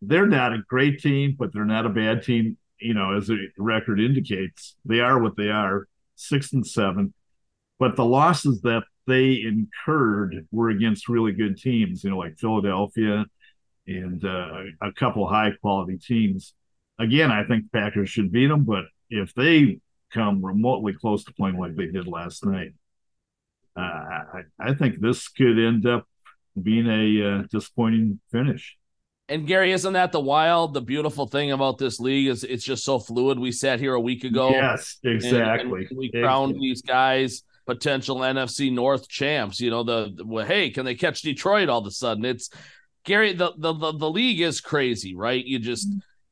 [0.00, 2.56] They're not a great team, but they're not a bad team.
[2.80, 7.12] You know, as the record indicates, they are what they are, six and seven.
[7.78, 13.24] But the losses that they incurred were against really good teams, you know, like Philadelphia
[13.86, 16.54] and uh, a couple high quality teams.
[16.98, 19.80] Again, I think Packers should beat them, but if they
[20.12, 22.72] come remotely close to playing like they did last night,
[23.78, 26.06] uh, I, I, think this could end up
[26.60, 28.76] being a uh, disappointing finish.
[29.28, 32.84] And Gary, isn't that the wild, the beautiful thing about this league is it's just
[32.84, 33.38] so fluid.
[33.38, 34.50] We sat here a week ago.
[34.50, 35.82] Yes, exactly.
[35.82, 36.68] And, and we crowned exactly.
[36.68, 39.60] these guys potential NFC North champs.
[39.60, 42.24] You know, the, the well, hey, can they catch Detroit all of a sudden?
[42.24, 42.48] It's
[43.04, 43.34] Gary.
[43.34, 45.44] The the the, the league is crazy, right?
[45.44, 45.88] You just.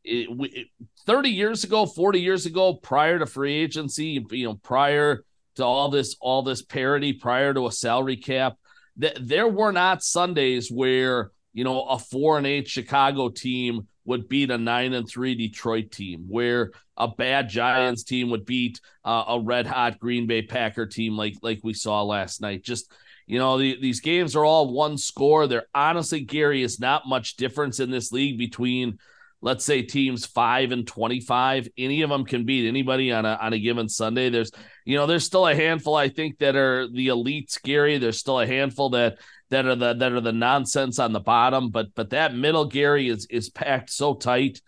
[0.09, 0.69] It, it,
[1.07, 5.25] 30 years ago 40 years ago prior to free agency you know prior
[5.57, 8.55] to all this all this parity prior to a salary cap
[9.01, 14.29] th- there were not sundays where you know a four and eight chicago team would
[14.29, 19.25] beat a nine and three Detroit team, where a bad Giants team would beat uh,
[19.29, 22.63] a red hot Green Bay Packer team like like we saw last night.
[22.63, 22.91] Just
[23.27, 25.47] you know, the, these games are all one score.
[25.47, 28.99] There honestly, Gary, is not much difference in this league between
[29.43, 33.53] let's say teams five and 25 any of them can beat anybody on a on
[33.53, 34.51] a given sunday there's
[34.87, 38.41] you know there's still a handful i think that are the elite scary there's still
[38.41, 39.19] a handful that
[39.51, 43.09] that are the that are the nonsense on the bottom but but that middle gary
[43.09, 44.63] is is packed so tight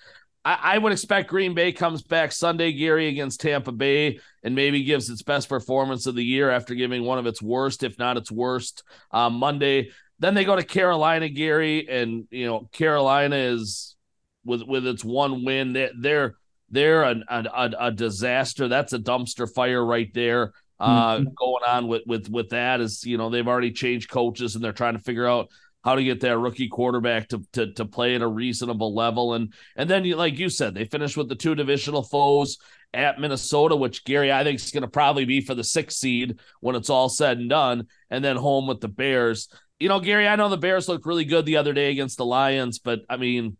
[0.44, 4.82] I, I would expect Green Bay comes back Sunday, Gary, against Tampa Bay, and maybe
[4.82, 8.16] gives its best performance of the year after giving one of its worst, if not
[8.16, 9.90] its worst, um, Monday.
[10.20, 13.96] Then they go to Carolina, Gary, and you know Carolina is
[14.44, 15.74] with with its one win.
[15.74, 16.34] They're they're,
[16.70, 18.68] they're a, a, a disaster.
[18.68, 20.52] That's a dumpster fire right there.
[20.80, 21.24] Uh, mm-hmm.
[21.36, 24.72] going on with with with that is you know they've already changed coaches and they're
[24.72, 25.48] trying to figure out
[25.82, 29.52] how to get that rookie quarterback to to to play at a reasonable level and
[29.74, 32.58] and then you like you said they finished with the two divisional foes
[32.94, 36.38] at Minnesota which Gary I think is going to probably be for the sixth seed
[36.60, 39.48] when it's all said and done and then home with the Bears
[39.80, 42.24] you know Gary I know the Bears looked really good the other day against the
[42.24, 43.56] Lions but I mean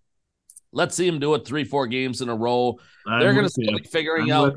[0.73, 2.79] Let's see them do it three, four games in a row.
[3.07, 4.57] I'm they're going to be figuring I'm out.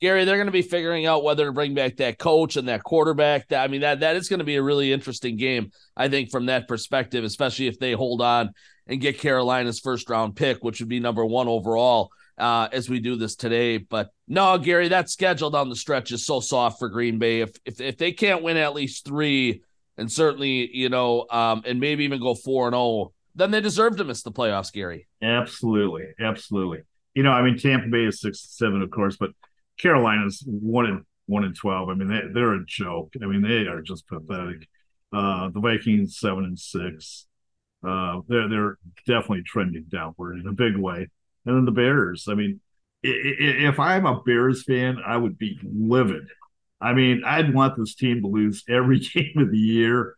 [0.00, 2.82] Gary, they're going to be figuring out whether to bring back that coach and that
[2.82, 3.48] quarterback.
[3.48, 6.30] That I mean, that that is going to be a really interesting game, I think,
[6.30, 8.50] from that perspective, especially if they hold on
[8.88, 12.98] and get Carolina's first round pick, which would be number one overall uh, as we
[12.98, 13.78] do this today.
[13.78, 17.40] But no, Gary, that schedule down the stretch is so soft for Green Bay.
[17.40, 19.62] If if if they can't win at least three,
[19.96, 23.60] and certainly you know, um, and maybe even go four and zero, oh, then they
[23.60, 25.08] deserve to miss the playoffs, Gary.
[25.22, 26.82] Absolutely, absolutely.
[27.14, 29.30] You know, I mean, Tampa Bay is six seven, of course, but
[29.78, 31.88] Carolina's one in one in twelve.
[31.88, 33.14] I mean, they, they're a joke.
[33.22, 34.68] I mean, they are just pathetic.
[35.12, 37.26] Uh, the Vikings seven and six.
[37.86, 41.08] Uh, they're they're definitely trending downward in a big way.
[41.44, 42.28] And then the Bears.
[42.28, 42.60] I mean,
[43.02, 46.28] if I'm a Bears fan, I would be livid.
[46.80, 50.16] I mean, I'd want this team to lose every game of the year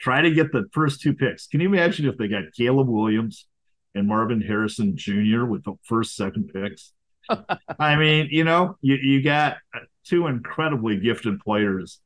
[0.00, 1.46] try to get the first two picks.
[1.46, 3.46] Can you imagine if they got Caleb Williams
[3.94, 5.44] and Marvin Harrison Jr.
[5.44, 6.92] with the first, second picks?
[7.78, 9.58] I mean, you know, you, you got
[10.04, 12.00] two incredibly gifted players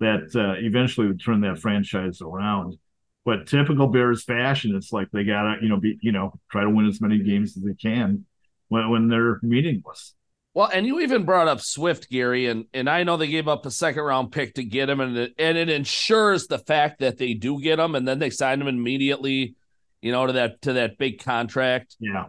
[0.00, 2.76] that uh, eventually would turn that franchise around.
[3.24, 6.70] But typical Bears fashion, it's like they gotta, you know, be, you know, try to
[6.70, 8.24] win as many games as they can
[8.68, 10.14] when when they're meaningless.
[10.58, 13.64] Well, and you even brought up Sweat, Gary, and and I know they gave up
[13.64, 17.16] a second round pick to get him, and it, and it ensures the fact that
[17.16, 19.54] they do get him, and then they sign him immediately,
[20.02, 21.94] you know, to that to that big contract.
[22.00, 22.24] Yeah.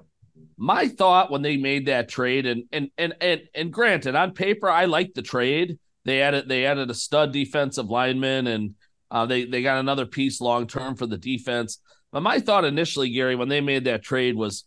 [0.57, 4.69] My thought when they made that trade, and and and and and granted, on paper,
[4.69, 5.79] I like the trade.
[6.05, 8.75] They added they added a stud defensive lineman, and
[9.09, 11.81] uh, they they got another piece long term for the defense.
[12.11, 14.65] But my thought initially, Gary, when they made that trade was,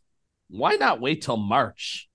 [0.48, 2.08] why not wait till March?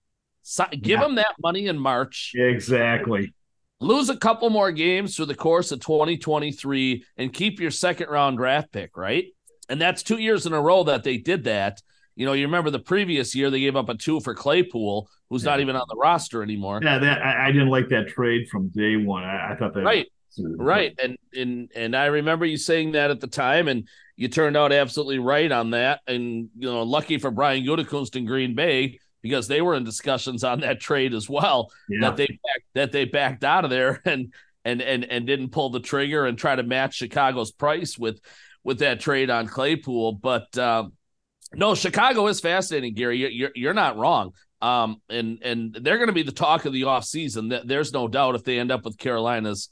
[0.50, 1.02] So, give yeah.
[1.02, 2.32] them that money in March.
[2.34, 3.34] Exactly.
[3.82, 8.38] Lose a couple more games through the course of 2023 and keep your second round
[8.38, 9.26] draft pick, right?
[9.68, 11.82] And that's two years in a row that they did that.
[12.16, 15.44] You know, you remember the previous year they gave up a two for Claypool, who's
[15.44, 15.50] yeah.
[15.50, 16.80] not even on the roster anymore.
[16.82, 19.26] Yeah, that I, I didn't like that trade from day one.
[19.26, 20.08] I, I thought that right,
[20.40, 24.56] right, and and and I remember you saying that at the time, and you turned
[24.56, 26.00] out absolutely right on that.
[26.08, 30.44] And you know, lucky for Brian Gutekunst in Green Bay, because they were in discussions
[30.44, 32.02] on that trade as well yeah.
[32.02, 34.34] that they backed, that they backed out of there and
[34.66, 38.20] and and and didn't pull the trigger and try to match Chicago's price with
[38.64, 40.14] with that trade on Claypool.
[40.14, 40.94] But um,
[41.54, 43.34] no, Chicago is fascinating, Gary.
[43.34, 44.34] You're you're not wrong.
[44.62, 47.66] Um, and and they're going to be the talk of the offseason.
[47.66, 49.70] There's no doubt if they end up with Carolina's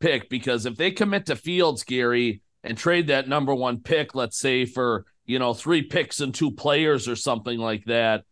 [0.00, 4.38] pick because if they commit to Fields, Gary, and trade that number one pick, let's
[4.38, 8.24] say for you know three picks and two players or something like that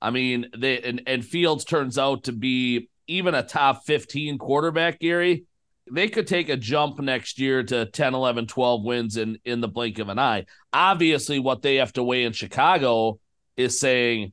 [0.00, 5.00] I mean, they and, and Fields turns out to be even a top 15 quarterback,
[5.00, 5.44] Gary.
[5.90, 9.68] They could take a jump next year to 10, 11, 12 wins in, in the
[9.68, 10.46] blink of an eye.
[10.72, 13.20] Obviously, what they have to weigh in Chicago
[13.56, 14.32] is saying,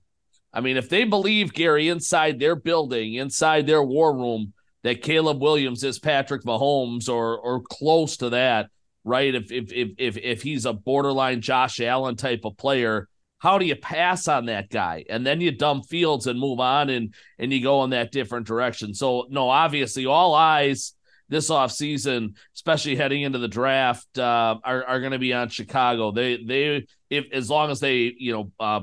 [0.52, 5.42] I mean, if they believe, Gary, inside their building, inside their war room, that Caleb
[5.42, 8.70] Williams is Patrick Mahomes or or close to that,
[9.04, 9.34] right?
[9.34, 13.08] If if if if, if he's a borderline Josh Allen type of player,
[13.44, 15.04] how do you pass on that guy?
[15.10, 18.48] And then you dump Fields and move on and and you go in that different
[18.48, 18.94] direction.
[18.94, 20.94] So no, obviously all eyes
[21.28, 26.12] this offseason, especially heading into the draft, uh, are, are going to be on Chicago.
[26.12, 28.82] They they if as long as they you know uh,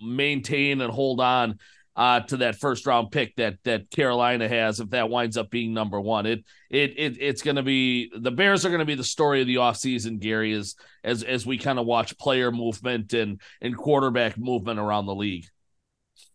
[0.00, 1.58] maintain and hold on
[1.98, 5.74] uh, to that first round pick that that Carolina has if that winds up being
[5.74, 6.26] number one.
[6.26, 9.40] It it, it it's going to be the Bears are going to be the story
[9.40, 13.76] of the offseason, Gary, as as as we kind of watch player movement and and
[13.76, 15.46] quarterback movement around the league.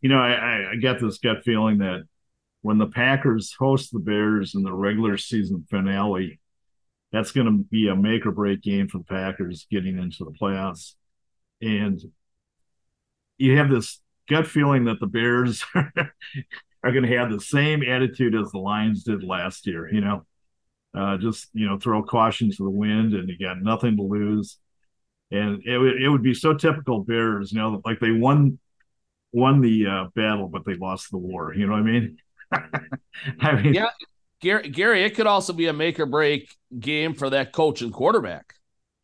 [0.01, 2.03] You know, I, I get this gut feeling that
[2.61, 6.41] when the Packers host the Bears in the regular season finale,
[7.13, 10.31] that's going to be a make or break game for the Packers getting into the
[10.31, 10.95] playoffs.
[11.61, 12.01] And
[13.37, 14.02] you have this
[14.33, 19.03] gut feeling that the Bears are going to have the same attitude as the Lions
[19.03, 19.93] did last year.
[19.93, 20.25] You know,
[20.95, 24.57] uh, just you know, throw caution to the wind, and you got nothing to lose.
[25.31, 28.59] And it would it would be so typical Bears, you know, like they won
[29.31, 31.53] won the uh, battle, but they lost the war.
[31.53, 32.17] You know what I mean?
[33.39, 33.89] I mean, yeah,
[34.41, 37.93] Gary, Gary, it could also be a make or break game for that coach and
[37.93, 38.53] quarterback.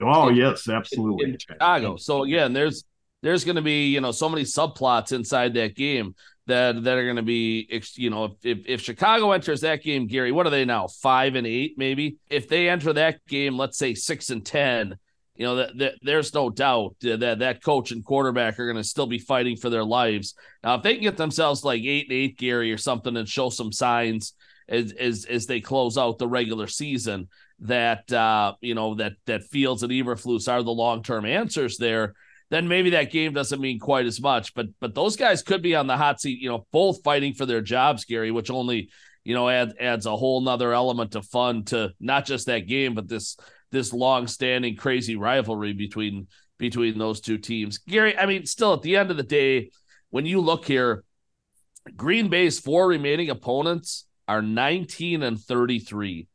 [0.01, 1.31] Oh in, yes, absolutely.
[1.31, 1.97] In, Chicago.
[1.97, 2.83] So again, there's
[3.21, 6.15] there's going to be you know so many subplots inside that game
[6.47, 10.31] that that are going to be you know if, if Chicago enters that game, Gary,
[10.31, 12.17] what are they now five and eight maybe?
[12.29, 14.97] If they enter that game, let's say six and ten,
[15.35, 18.83] you know that, that there's no doubt that that coach and quarterback are going to
[18.83, 20.33] still be fighting for their lives.
[20.63, 23.49] Now, if they can get themselves like eight and eight, Gary, or something, and show
[23.49, 24.33] some signs
[24.67, 27.27] as as as they close out the regular season
[27.61, 32.13] that uh you know that that Fields and Eberflus are the long term answers there
[32.49, 34.53] then maybe that game doesn't mean quite as much.
[34.53, 37.45] But but those guys could be on the hot seat, you know, both fighting for
[37.45, 38.89] their jobs, Gary, which only
[39.23, 42.95] you know adds adds a whole nother element of fun to not just that game,
[42.95, 43.37] but this
[43.71, 47.77] this long standing crazy rivalry between between those two teams.
[47.79, 49.71] Gary, I mean, still at the end of the day,
[50.09, 51.03] when you look here,
[51.95, 56.27] Green Bay's four remaining opponents are 19 and 33.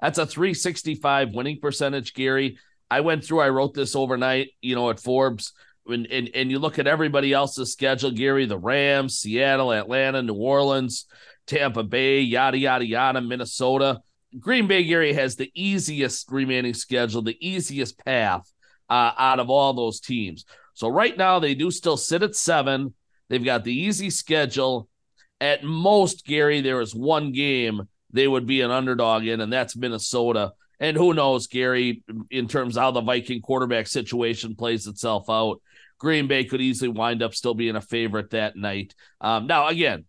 [0.00, 2.58] That's a 365 winning percentage, Gary.
[2.90, 5.52] I went through, I wrote this overnight, you know, at Forbes.
[5.86, 10.34] And, and, and you look at everybody else's schedule, Gary, the Rams, Seattle, Atlanta, New
[10.34, 11.06] Orleans,
[11.46, 14.00] Tampa Bay, yada, yada, yada, Minnesota.
[14.38, 18.50] Green Bay, Gary, has the easiest remaining schedule, the easiest path
[18.90, 20.44] uh, out of all those teams.
[20.74, 22.94] So right now, they do still sit at seven.
[23.28, 24.88] They've got the easy schedule.
[25.40, 29.76] At most, Gary, there is one game they would be an underdog in, and that's
[29.76, 30.52] Minnesota.
[30.80, 35.60] And who knows, Gary, in terms of how the Viking quarterback situation plays itself out,
[35.98, 38.94] Green Bay could easily wind up still being a favorite that night.
[39.20, 40.04] Um, now, again,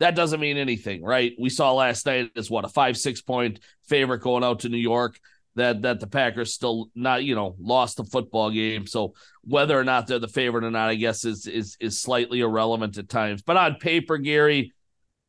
[0.00, 1.32] that doesn't mean anything, right?
[1.38, 4.78] We saw last night as what a five six point favorite going out to New
[4.78, 5.18] York.
[5.54, 8.86] That that the Packers still not you know lost the football game.
[8.86, 12.40] So whether or not they're the favorite or not, I guess is is is slightly
[12.40, 13.42] irrelevant at times.
[13.42, 14.72] But on paper, Gary,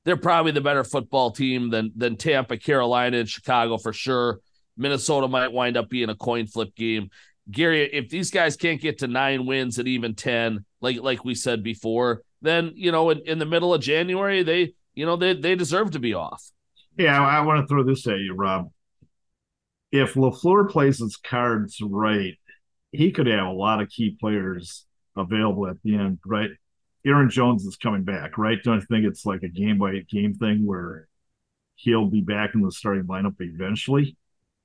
[0.06, 4.40] they're probably the better football team than than Tampa, Carolina, and Chicago for sure.
[4.80, 7.10] Minnesota might wind up being a coin flip game.
[7.52, 11.36] Gary, if these guys can't get to nine wins and even ten, like like we
[11.36, 15.34] said before, then you know in, in the middle of January they you know they
[15.34, 16.44] they deserve to be off.
[16.98, 18.72] Yeah, I, I want to throw this at you, Rob.
[19.92, 22.36] If LaFleur plays his cards right,
[22.92, 24.86] he could have a lot of key players
[25.18, 26.52] available at the end, right?
[27.06, 28.62] Aaron Jones is coming back, right?
[28.64, 31.08] Don't you think it's like a game by game thing where
[31.76, 34.18] he'll be back in the starting lineup eventually?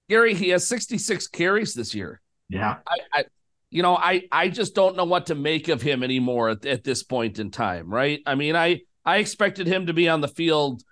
[0.09, 2.21] Gary, he has 66 carries this year.
[2.49, 2.77] Yeah.
[2.87, 3.25] I, I
[3.71, 6.85] you know, I I just don't know what to make of him anymore at, at
[6.85, 8.21] this point in time, right?
[8.25, 10.83] I mean, I I expected him to be on the field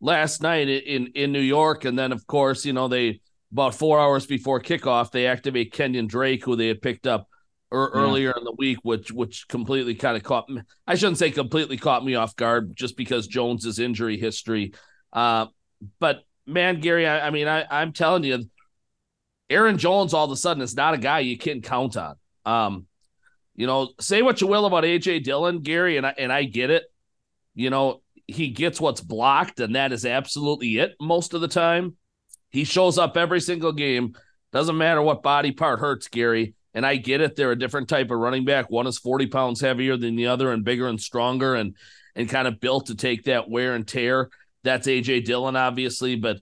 [0.00, 3.20] last night in in New York, and then of course, you know, they
[3.52, 7.28] about four hours before kickoff, they activate Kenyon Drake, who they had picked up
[7.72, 8.00] er, yeah.
[8.00, 10.62] earlier in the week, which which completely kind of caught me.
[10.86, 14.72] I shouldn't say completely caught me off guard, just because Jones's injury history.
[15.12, 15.46] Uh,
[15.98, 18.44] but man, Gary, I, I mean, I, I'm telling you,
[19.50, 22.14] Aaron Jones all of a sudden is not a guy you can count on.
[22.46, 22.86] Um,
[23.56, 26.70] you know, say what you will about AJ Dillon, Gary, and I and I get
[26.70, 26.84] it.
[27.54, 31.96] You know, he gets what's blocked, and that is absolutely it most of the time.
[32.50, 34.14] He shows up every single game.
[34.52, 36.54] Doesn't matter what body part hurts, Gary.
[36.72, 37.36] And I get it.
[37.36, 38.70] They're a different type of running back.
[38.70, 41.74] One is 40 pounds heavier than the other and bigger and stronger and
[42.16, 44.30] and kind of built to take that wear and tear.
[44.62, 46.16] That's AJ Dillon, obviously.
[46.16, 46.38] But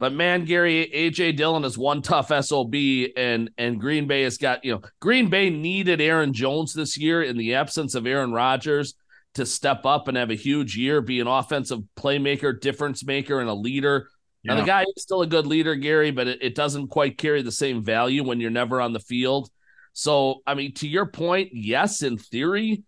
[0.00, 2.74] but man, Gary, AJ Dillon is one tough SOB,
[3.16, 7.22] and and Green Bay has got, you know, Green Bay needed Aaron Jones this year
[7.22, 8.94] in the absence of Aaron Rodgers
[9.34, 13.48] to step up and have a huge year, be an offensive playmaker, difference maker, and
[13.48, 14.08] a leader
[14.42, 14.54] yeah.
[14.54, 17.42] Now the guy is still a good leader, Gary, but it, it doesn't quite carry
[17.42, 19.50] the same value when you're never on the field.
[19.92, 22.84] So, I mean, to your point, yes, in theory,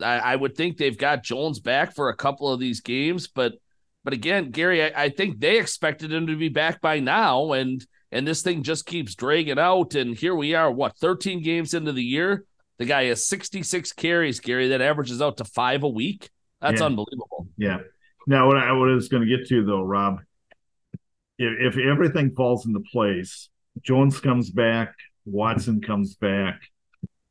[0.00, 3.52] I, I, would think they've got Jones back for a couple of these games, but
[4.04, 7.84] but again, Gary, I, I, think they expected him to be back by now, and
[8.10, 9.94] and this thing just keeps dragging out.
[9.94, 12.44] And here we are, what, 13 games into the year?
[12.78, 16.30] The guy has 66 carries, Gary, that averages out to five a week.
[16.60, 16.86] That's yeah.
[16.86, 17.48] unbelievable.
[17.56, 17.78] Yeah.
[18.26, 20.18] Now, what I, what I was going to get to though, Rob,
[21.38, 23.48] if, if everything falls into place,
[23.82, 24.94] Jones comes back,
[25.24, 26.60] Watson comes back,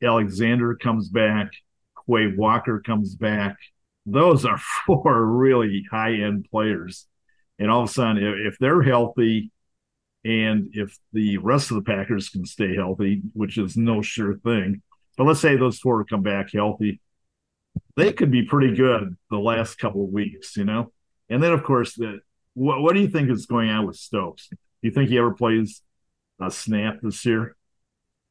[0.01, 1.51] Alexander comes back,
[2.07, 3.57] Quay Walker comes back.
[4.06, 7.08] Those are four really high end players.
[7.60, 9.52] And all of a sudden, if, if they're healthy
[10.24, 14.82] and if the rest of the Packers can stay healthy, which is no sure thing,
[15.18, 16.99] but let's say those four come back healthy,
[17.95, 20.91] they could be pretty good the last couple of weeks, you know?
[21.30, 22.20] And then, of course, the,
[22.54, 24.47] what, what do you think is going on with Stokes?
[24.49, 25.82] Do you think he ever plays
[26.41, 27.56] a snap this year?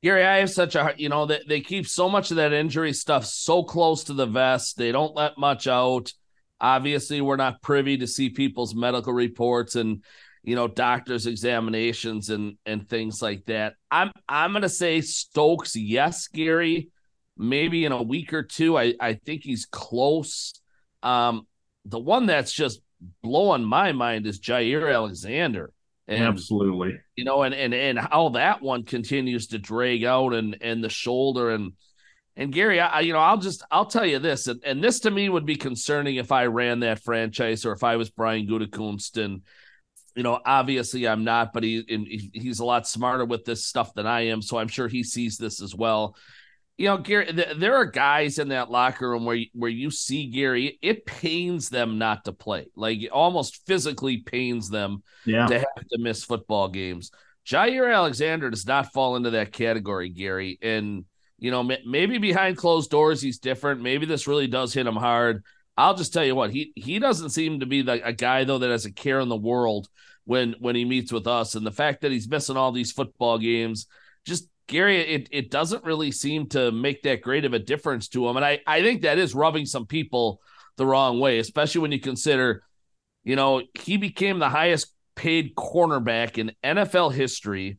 [0.02, 2.92] Gary, I have such a you know they, they keep so much of that injury
[2.92, 4.76] stuff so close to the vest.
[4.76, 6.12] They don't let much out.
[6.60, 10.02] Obviously, we're not privy to see people's medical reports and
[10.42, 13.74] you know doctors' examinations and and things like that.
[13.90, 16.90] I'm I'm gonna say Stokes, yes, Gary.
[17.36, 18.78] Maybe in a week or two.
[18.78, 20.54] I I think he's close.
[21.02, 21.46] Um,
[21.84, 22.80] the one that's just
[23.22, 25.72] blowing my mind is Jaire Alexander.
[26.10, 26.98] And, Absolutely.
[27.14, 30.88] You know, and and and how that one continues to drag out and and the
[30.88, 31.72] shoulder and
[32.36, 35.10] and Gary, I you know, I'll just I'll tell you this, and, and this to
[35.10, 39.22] me would be concerning if I ran that franchise or if I was Brian Gutekunst.
[39.24, 39.42] And
[40.16, 44.08] you know, obviously I'm not, but he he's a lot smarter with this stuff than
[44.08, 46.16] I am, so I'm sure he sees this as well
[46.80, 49.90] you know, Gary, th- there are guys in that locker room where you, where you
[49.90, 55.46] see Gary, it pains them not to play, like almost physically pains them yeah.
[55.46, 57.10] to have to miss football games.
[57.46, 61.04] Jaire Alexander does not fall into that category, Gary, and
[61.38, 63.82] you know maybe behind closed doors he's different.
[63.82, 65.44] Maybe this really does hit him hard.
[65.76, 68.58] I'll just tell you what he he doesn't seem to be the, a guy though
[68.58, 69.86] that has a care in the world
[70.24, 73.36] when when he meets with us, and the fact that he's missing all these football
[73.36, 73.86] games
[74.24, 78.28] just Gary, it, it doesn't really seem to make that great of a difference to
[78.28, 78.36] him.
[78.36, 80.40] And I, I think that is rubbing some people
[80.76, 82.62] the wrong way, especially when you consider,
[83.24, 87.78] you know, he became the highest paid cornerback in NFL history.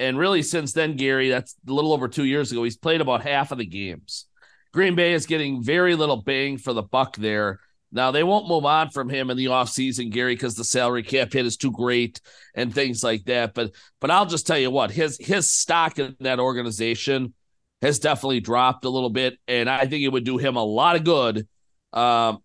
[0.00, 3.22] And really, since then, Gary, that's a little over two years ago, he's played about
[3.22, 4.26] half of the games.
[4.72, 7.60] Green Bay is getting very little bang for the buck there.
[7.92, 11.32] Now they won't move on from him in the offseason, Gary, because the salary cap
[11.32, 12.20] hit is too great
[12.54, 13.52] and things like that.
[13.52, 17.34] But but I'll just tell you what, his his stock in that organization
[17.82, 19.38] has definitely dropped a little bit.
[19.46, 21.46] And I think it would do him a lot of good.
[21.92, 22.38] Um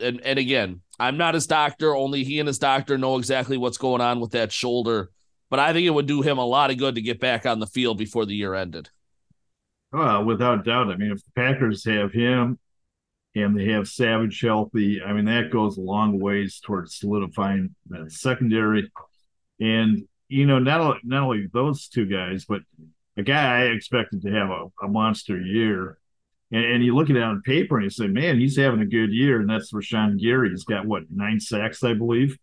[0.00, 1.94] and, and again, I'm not his doctor.
[1.94, 5.10] Only he and his doctor know exactly what's going on with that shoulder.
[5.50, 7.58] But I think it would do him a lot of good to get back on
[7.60, 8.90] the field before the year ended.
[9.92, 10.90] Well, without doubt.
[10.90, 12.58] I mean, if the Packers have him
[13.34, 18.12] and they have Savage healthy, I mean, that goes a long ways towards solidifying that
[18.12, 18.90] secondary.
[19.60, 22.62] And, you know, not, not only those two guys, but
[23.16, 25.98] a guy I expected to have a, a monster year.
[26.52, 28.86] And, and, you look at it on paper and you say, man, he's having a
[28.86, 29.40] good year.
[29.40, 30.50] And that's Rashan Gary.
[30.50, 32.38] He's got what, nine sacks, I believe.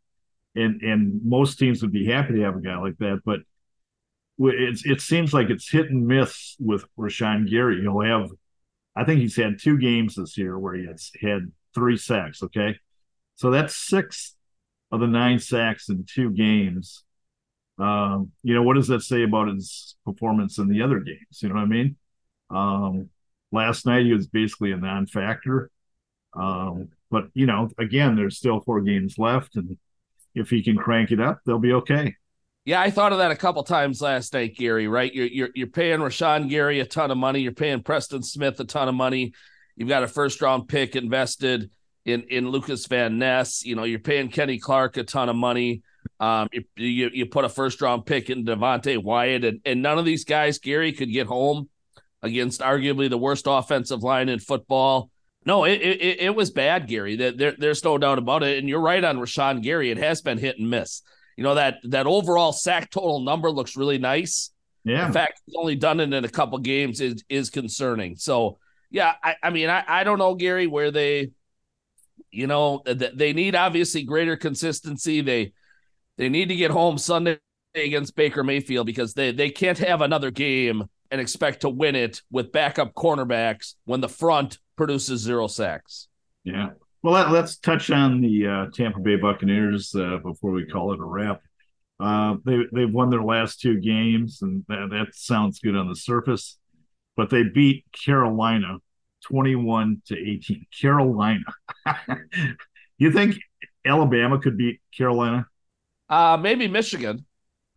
[0.56, 3.22] And and most teams would be happy to have a guy like that.
[3.24, 3.42] But
[4.38, 7.82] it's, it seems like it's hit and miss with Rashan Gary.
[7.82, 8.30] He'll have,
[8.96, 12.44] I think he's had two games this year where he has had three sacks.
[12.44, 12.78] Okay.
[13.36, 14.36] So that's six
[14.92, 17.04] of the nine sacks in two games.
[17.80, 21.40] Um, you know, what does that say about his performance in the other games?
[21.42, 21.96] You know what I mean?
[22.50, 23.10] Um,
[23.52, 25.72] last night he was basically a non-factor.
[26.34, 29.78] Um, but you know, again, there's still four games left, and
[30.34, 32.16] if he can crank it up, they'll be okay.
[32.64, 34.88] Yeah, I thought of that a couple times last night, Gary.
[34.88, 37.40] Right, you're you're you're paying Rashan Gary a ton of money.
[37.40, 39.34] You're paying Preston Smith a ton of money.
[39.76, 41.72] You've got a first round pick invested
[42.06, 43.66] in in Lucas Van Ness.
[43.66, 45.82] You know, you're paying Kenny Clark a ton of money.
[46.20, 49.98] Um, you, you, you put a first round pick in Devonte Wyatt, and, and none
[49.98, 51.68] of these guys, Gary, could get home
[52.22, 55.10] against arguably the worst offensive line in football.
[55.46, 57.16] No, it it, it was bad, Gary.
[57.16, 58.60] There, there's no doubt about it.
[58.60, 59.90] And you're right on Rashan Gary.
[59.90, 61.02] It has been hit and miss.
[61.38, 64.52] You know that that overall sack total number looks really nice.
[64.84, 65.06] Yeah.
[65.06, 68.16] In fact, he's only done it in a couple games is is concerning.
[68.16, 68.58] So
[68.90, 71.32] yeah, I, I mean, I, I don't know, Gary, where they,
[72.30, 75.22] you know, they need obviously greater consistency.
[75.22, 75.54] They
[76.18, 77.40] they need to get home Sunday
[77.74, 82.22] against Baker Mayfield because they they can't have another game and expect to win it
[82.32, 86.08] with backup cornerbacks when the front produces zero sacks.
[86.44, 86.72] Yeah.
[87.04, 91.00] Well, let, us touch on the uh, Tampa Bay Buccaneers uh, before we call it
[91.00, 91.42] a wrap.
[92.00, 95.96] Uh, they they've won their last two games, and that, that sounds good on the
[95.96, 96.60] surface,
[97.16, 98.78] but they beat Carolina
[99.24, 100.66] twenty-one to eighteen.
[100.80, 101.46] Carolina.
[102.98, 103.38] you think
[103.86, 105.48] Alabama could beat Carolina?
[106.10, 107.26] Uh, maybe Michigan.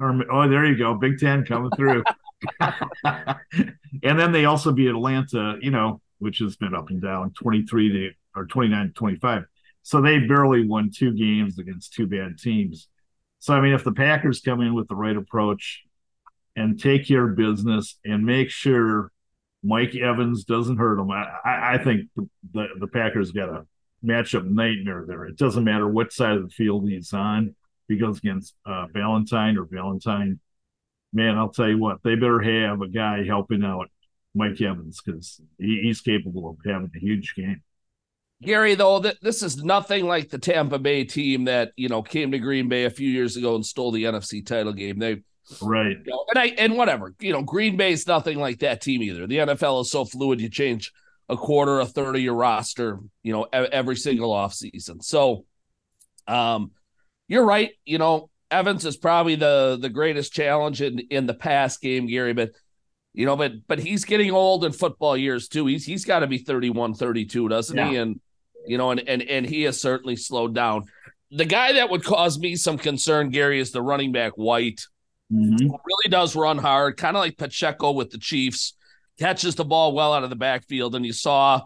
[0.00, 2.04] Or oh, there you go, Big Ten coming through.
[3.04, 7.62] and then they also beat Atlanta, you know, which has been up and down, twenty
[7.62, 9.44] three to or twenty nine to twenty five.
[9.82, 12.88] So they barely won two games against two bad teams.
[13.38, 15.82] So I mean, if the Packers come in with the right approach
[16.56, 19.10] and take care of business and make sure
[19.62, 23.66] Mike Evans doesn't hurt them, I, I think the, the, the Packers got a
[24.04, 25.24] matchup nightmare there.
[25.24, 27.54] It doesn't matter what side of the field he's on
[27.88, 30.40] he goes against uh, Valentine or Valentine,
[31.12, 33.90] man, I'll tell you what, they better have a guy helping out
[34.34, 37.62] Mike Evans because he, he's capable of having a huge game.
[38.42, 42.32] Gary, though, th- this is nothing like the Tampa Bay team that you know came
[42.32, 44.98] to Green Bay a few years ago and stole the NFC title game.
[44.98, 45.22] They
[45.62, 49.02] right, you know, and I and whatever you know, Green Bay's nothing like that team
[49.02, 49.26] either.
[49.26, 50.92] The NFL is so fluid; you change
[51.28, 55.02] a quarter, a third of your roster, you know, every single offseason.
[55.02, 55.46] So,
[56.26, 56.72] um,
[57.28, 57.70] you're right.
[57.86, 62.34] You know, Evans is probably the the greatest challenge in in the past game, Gary,
[62.34, 62.50] but
[63.14, 65.66] you know, but but he's getting old in football years too.
[65.66, 67.88] He's he's got to be 31, 32, doesn't yeah.
[67.88, 67.96] he?
[67.96, 68.20] And
[68.66, 70.84] you know, and and and he has certainly slowed down.
[71.30, 74.82] The guy that would cause me some concern, Gary, is the running back White.
[75.32, 75.66] Mm-hmm.
[75.66, 78.74] Really does run hard, kind of like Pacheco with the Chiefs.
[79.18, 81.62] Catches the ball well out of the backfield, and you saw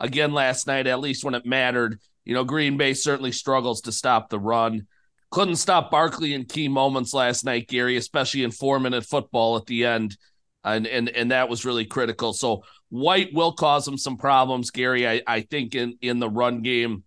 [0.00, 2.00] again last night, at least when it mattered.
[2.24, 4.86] You know, Green Bay certainly struggles to stop the run.
[5.30, 9.66] Couldn't stop Barkley in key moments last night, Gary, especially in four minute football at
[9.66, 10.16] the end.
[10.64, 12.32] And, and and that was really critical.
[12.32, 15.08] So White will cause him some problems, Gary.
[15.08, 17.04] I, I think in in the run game.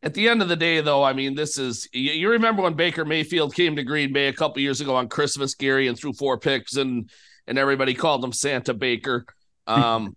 [0.00, 2.74] At the end of the day, though, I mean, this is you, you remember when
[2.74, 6.12] Baker Mayfield came to Green Bay a couple years ago on Christmas, Gary, and threw
[6.12, 7.10] four picks, and
[7.46, 9.24] and everybody called him Santa Baker.
[9.68, 10.16] Um,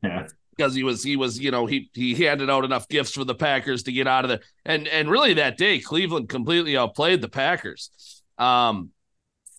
[0.00, 3.24] yeah because he was he was you know he he handed out enough gifts for
[3.24, 7.20] the Packers to get out of there and and really that day Cleveland completely outplayed
[7.20, 8.90] the Packers um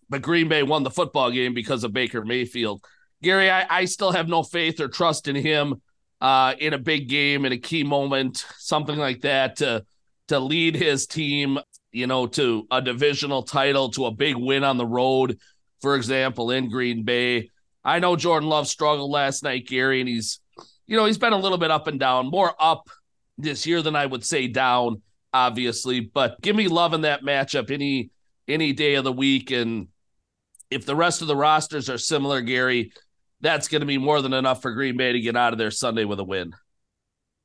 [0.10, 2.84] but Green Bay won the football game because of Baker Mayfield
[3.24, 5.82] Gary I, I still have no faith or trust in him
[6.22, 9.84] uh in a big game in a key moment something like that to
[10.28, 11.58] to lead his team
[11.92, 15.38] you know to a divisional title to a big win on the road
[15.82, 17.50] for example in Green Bay
[17.84, 20.40] I know Jordan Love struggled last night Gary and he's
[20.86, 22.90] you know, he's been a little bit up and down, more up
[23.38, 25.02] this year than I would say down,
[25.34, 26.02] obviously.
[26.02, 28.12] But give me love in that matchup any
[28.48, 29.52] any day of the week.
[29.52, 29.88] And
[30.70, 32.92] if the rest of the rosters are similar, Gary,
[33.44, 35.70] that's going to be more than enough for Green Bay to get out of there
[35.70, 36.54] Sunday with a win.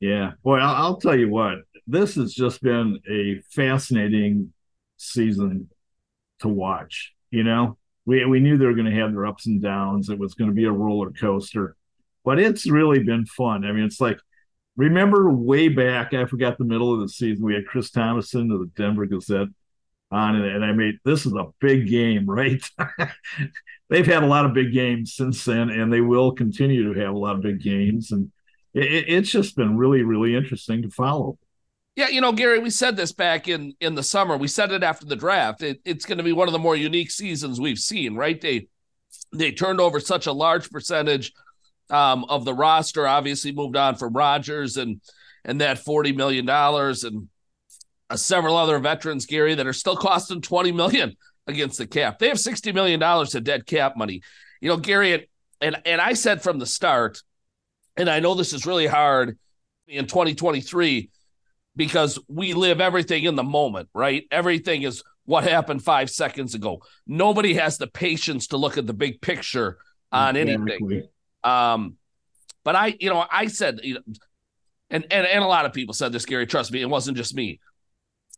[0.01, 1.59] Yeah, boy, I'll, tell you what.
[1.89, 4.53] this has just been a fascinating
[4.97, 5.69] season
[6.39, 7.13] to watch.
[7.31, 7.77] You know,
[8.07, 10.09] we we knew they were going to have their ups and downs.
[10.09, 11.77] It was going to be a roller coaster,
[12.25, 13.65] but it's really been fun.
[13.65, 14.19] I mean, it's like
[14.77, 18.61] remember way back, I forgot the middle of the season, we had Chris Tomasson of
[18.61, 19.49] the Denver Gazette
[20.11, 22.63] on, and, and I made this is a big game, right?
[23.91, 27.15] They've had a lot of big games since then, and they will continue to have
[27.15, 28.31] a lot of big games, and
[28.75, 31.39] it, it's just been really, really interesting to follow.
[31.97, 34.37] Yeah, you know, Gary, we said this back in in the summer.
[34.37, 35.63] We said it after the draft.
[35.63, 38.41] It, it's going to be one of the more unique seasons we've seen, right?
[38.41, 38.69] They
[39.33, 41.33] they turned over such a large percentage
[41.91, 43.07] um, of the roster.
[43.07, 45.01] Obviously, moved on from Rodgers and
[45.45, 47.29] and that forty million dollars, and
[48.17, 52.19] several other veterans, Gary, that are still costing twenty million against the cap.
[52.19, 54.23] They have sixty million dollars of dead cap money.
[54.61, 55.29] You know, Gary,
[55.61, 57.23] and and I said from the start,
[57.97, 59.39] and I know this is really hard
[59.87, 61.11] in 2023
[61.77, 64.25] because we live everything in the moment, right?
[64.31, 66.83] Everything is what happened five seconds ago.
[67.07, 69.79] Nobody has the patience to look at the big picture
[70.11, 71.03] on anything.
[71.45, 71.97] Um,
[72.65, 74.01] but I, you know, I said, you know,
[74.91, 76.47] and, and and a lot of people said this, Gary.
[76.47, 77.61] Trust me, it wasn't just me.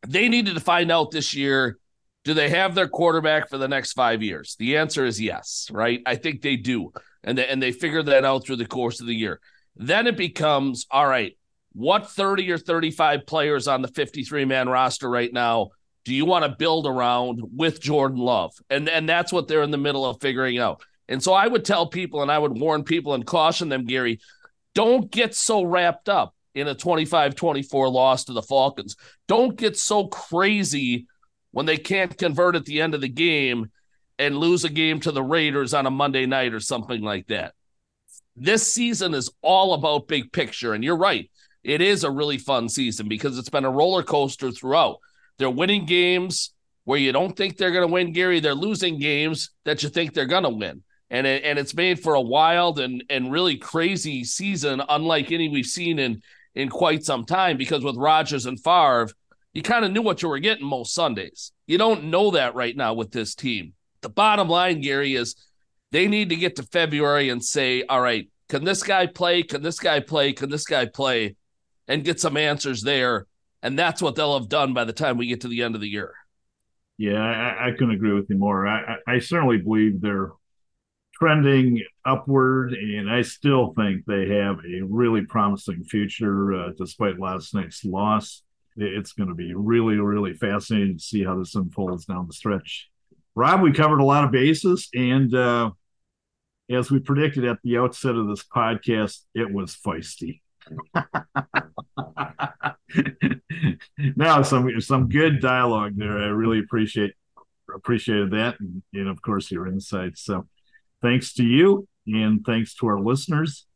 [0.07, 1.79] They needed to find out this year
[2.23, 4.55] do they have their quarterback for the next five years?
[4.59, 6.03] The answer is yes, right?
[6.05, 6.93] I think they do.
[7.25, 9.41] And they, and they figure that out through the course of the year.
[9.75, 11.37] Then it becomes all right,
[11.73, 15.71] what 30 or 35 players on the 53 man roster right now
[16.05, 18.53] do you want to build around with Jordan Love?
[18.71, 20.83] And and that's what they're in the middle of figuring out.
[21.09, 24.21] And so I would tell people and I would warn people and caution them, Gary,
[24.75, 28.97] don't get so wrapped up in a 25 24 loss to the Falcons.
[29.29, 31.07] Don't get so crazy
[31.53, 33.71] when they can't convert at the end of the game
[34.19, 37.55] and lose a game to the Raiders on a Monday night or something like that.
[38.37, 40.75] This season is all about big picture.
[40.75, 41.31] And you're right.
[41.65, 44.99] It is a really fun season because it's been a roller coaster throughout.
[45.39, 46.53] They're winning games
[46.85, 48.41] where you don't think they're going to win, Gary.
[48.41, 50.83] They're losing games that you think they're going to win.
[51.11, 55.49] And, it, and it's made for a wild and, and really crazy season, unlike any
[55.49, 56.23] we've seen in,
[56.55, 57.57] in quite some time.
[57.57, 59.09] Because with Rodgers and Favre,
[59.53, 61.53] you kind of knew what you were getting most Sundays.
[61.67, 63.75] You don't know that right now with this team.
[64.03, 65.37] The bottom line, Gary, is
[65.93, 69.43] they need to get to February and say, all right, can this guy play?
[69.43, 70.33] Can this guy play?
[70.33, 71.37] Can this guy play?
[71.89, 73.27] And get some answers there.
[73.63, 75.81] And that's what they'll have done by the time we get to the end of
[75.81, 76.15] the year.
[76.97, 78.67] Yeah, I, I couldn't agree with you more.
[78.67, 80.31] I, I certainly believe they're
[81.21, 87.55] trending upward, and I still think they have a really promising future, uh, despite last
[87.55, 88.43] night's loss
[88.77, 92.89] it's going to be really, really fascinating to see how this unfolds down the stretch.
[93.35, 95.71] Rob, we covered a lot of bases, and uh,
[96.71, 100.41] as we predicted at the outset of this podcast, it was feisty.
[104.17, 106.19] now, some some good dialogue there.
[106.19, 107.15] I really appreciate
[107.75, 110.23] appreciated that, and, and of course your insights.
[110.23, 110.47] So,
[111.03, 113.67] thanks to you, and thanks to our listeners.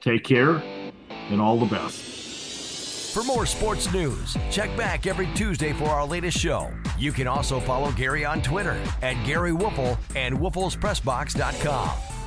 [0.00, 0.62] Take care,
[1.10, 3.14] and all the best.
[3.14, 6.70] For more sports news, check back every Tuesday for our latest show.
[6.98, 12.17] You can also follow Gary on Twitter at Gery Woelfel and WoelfelsPressBox.com.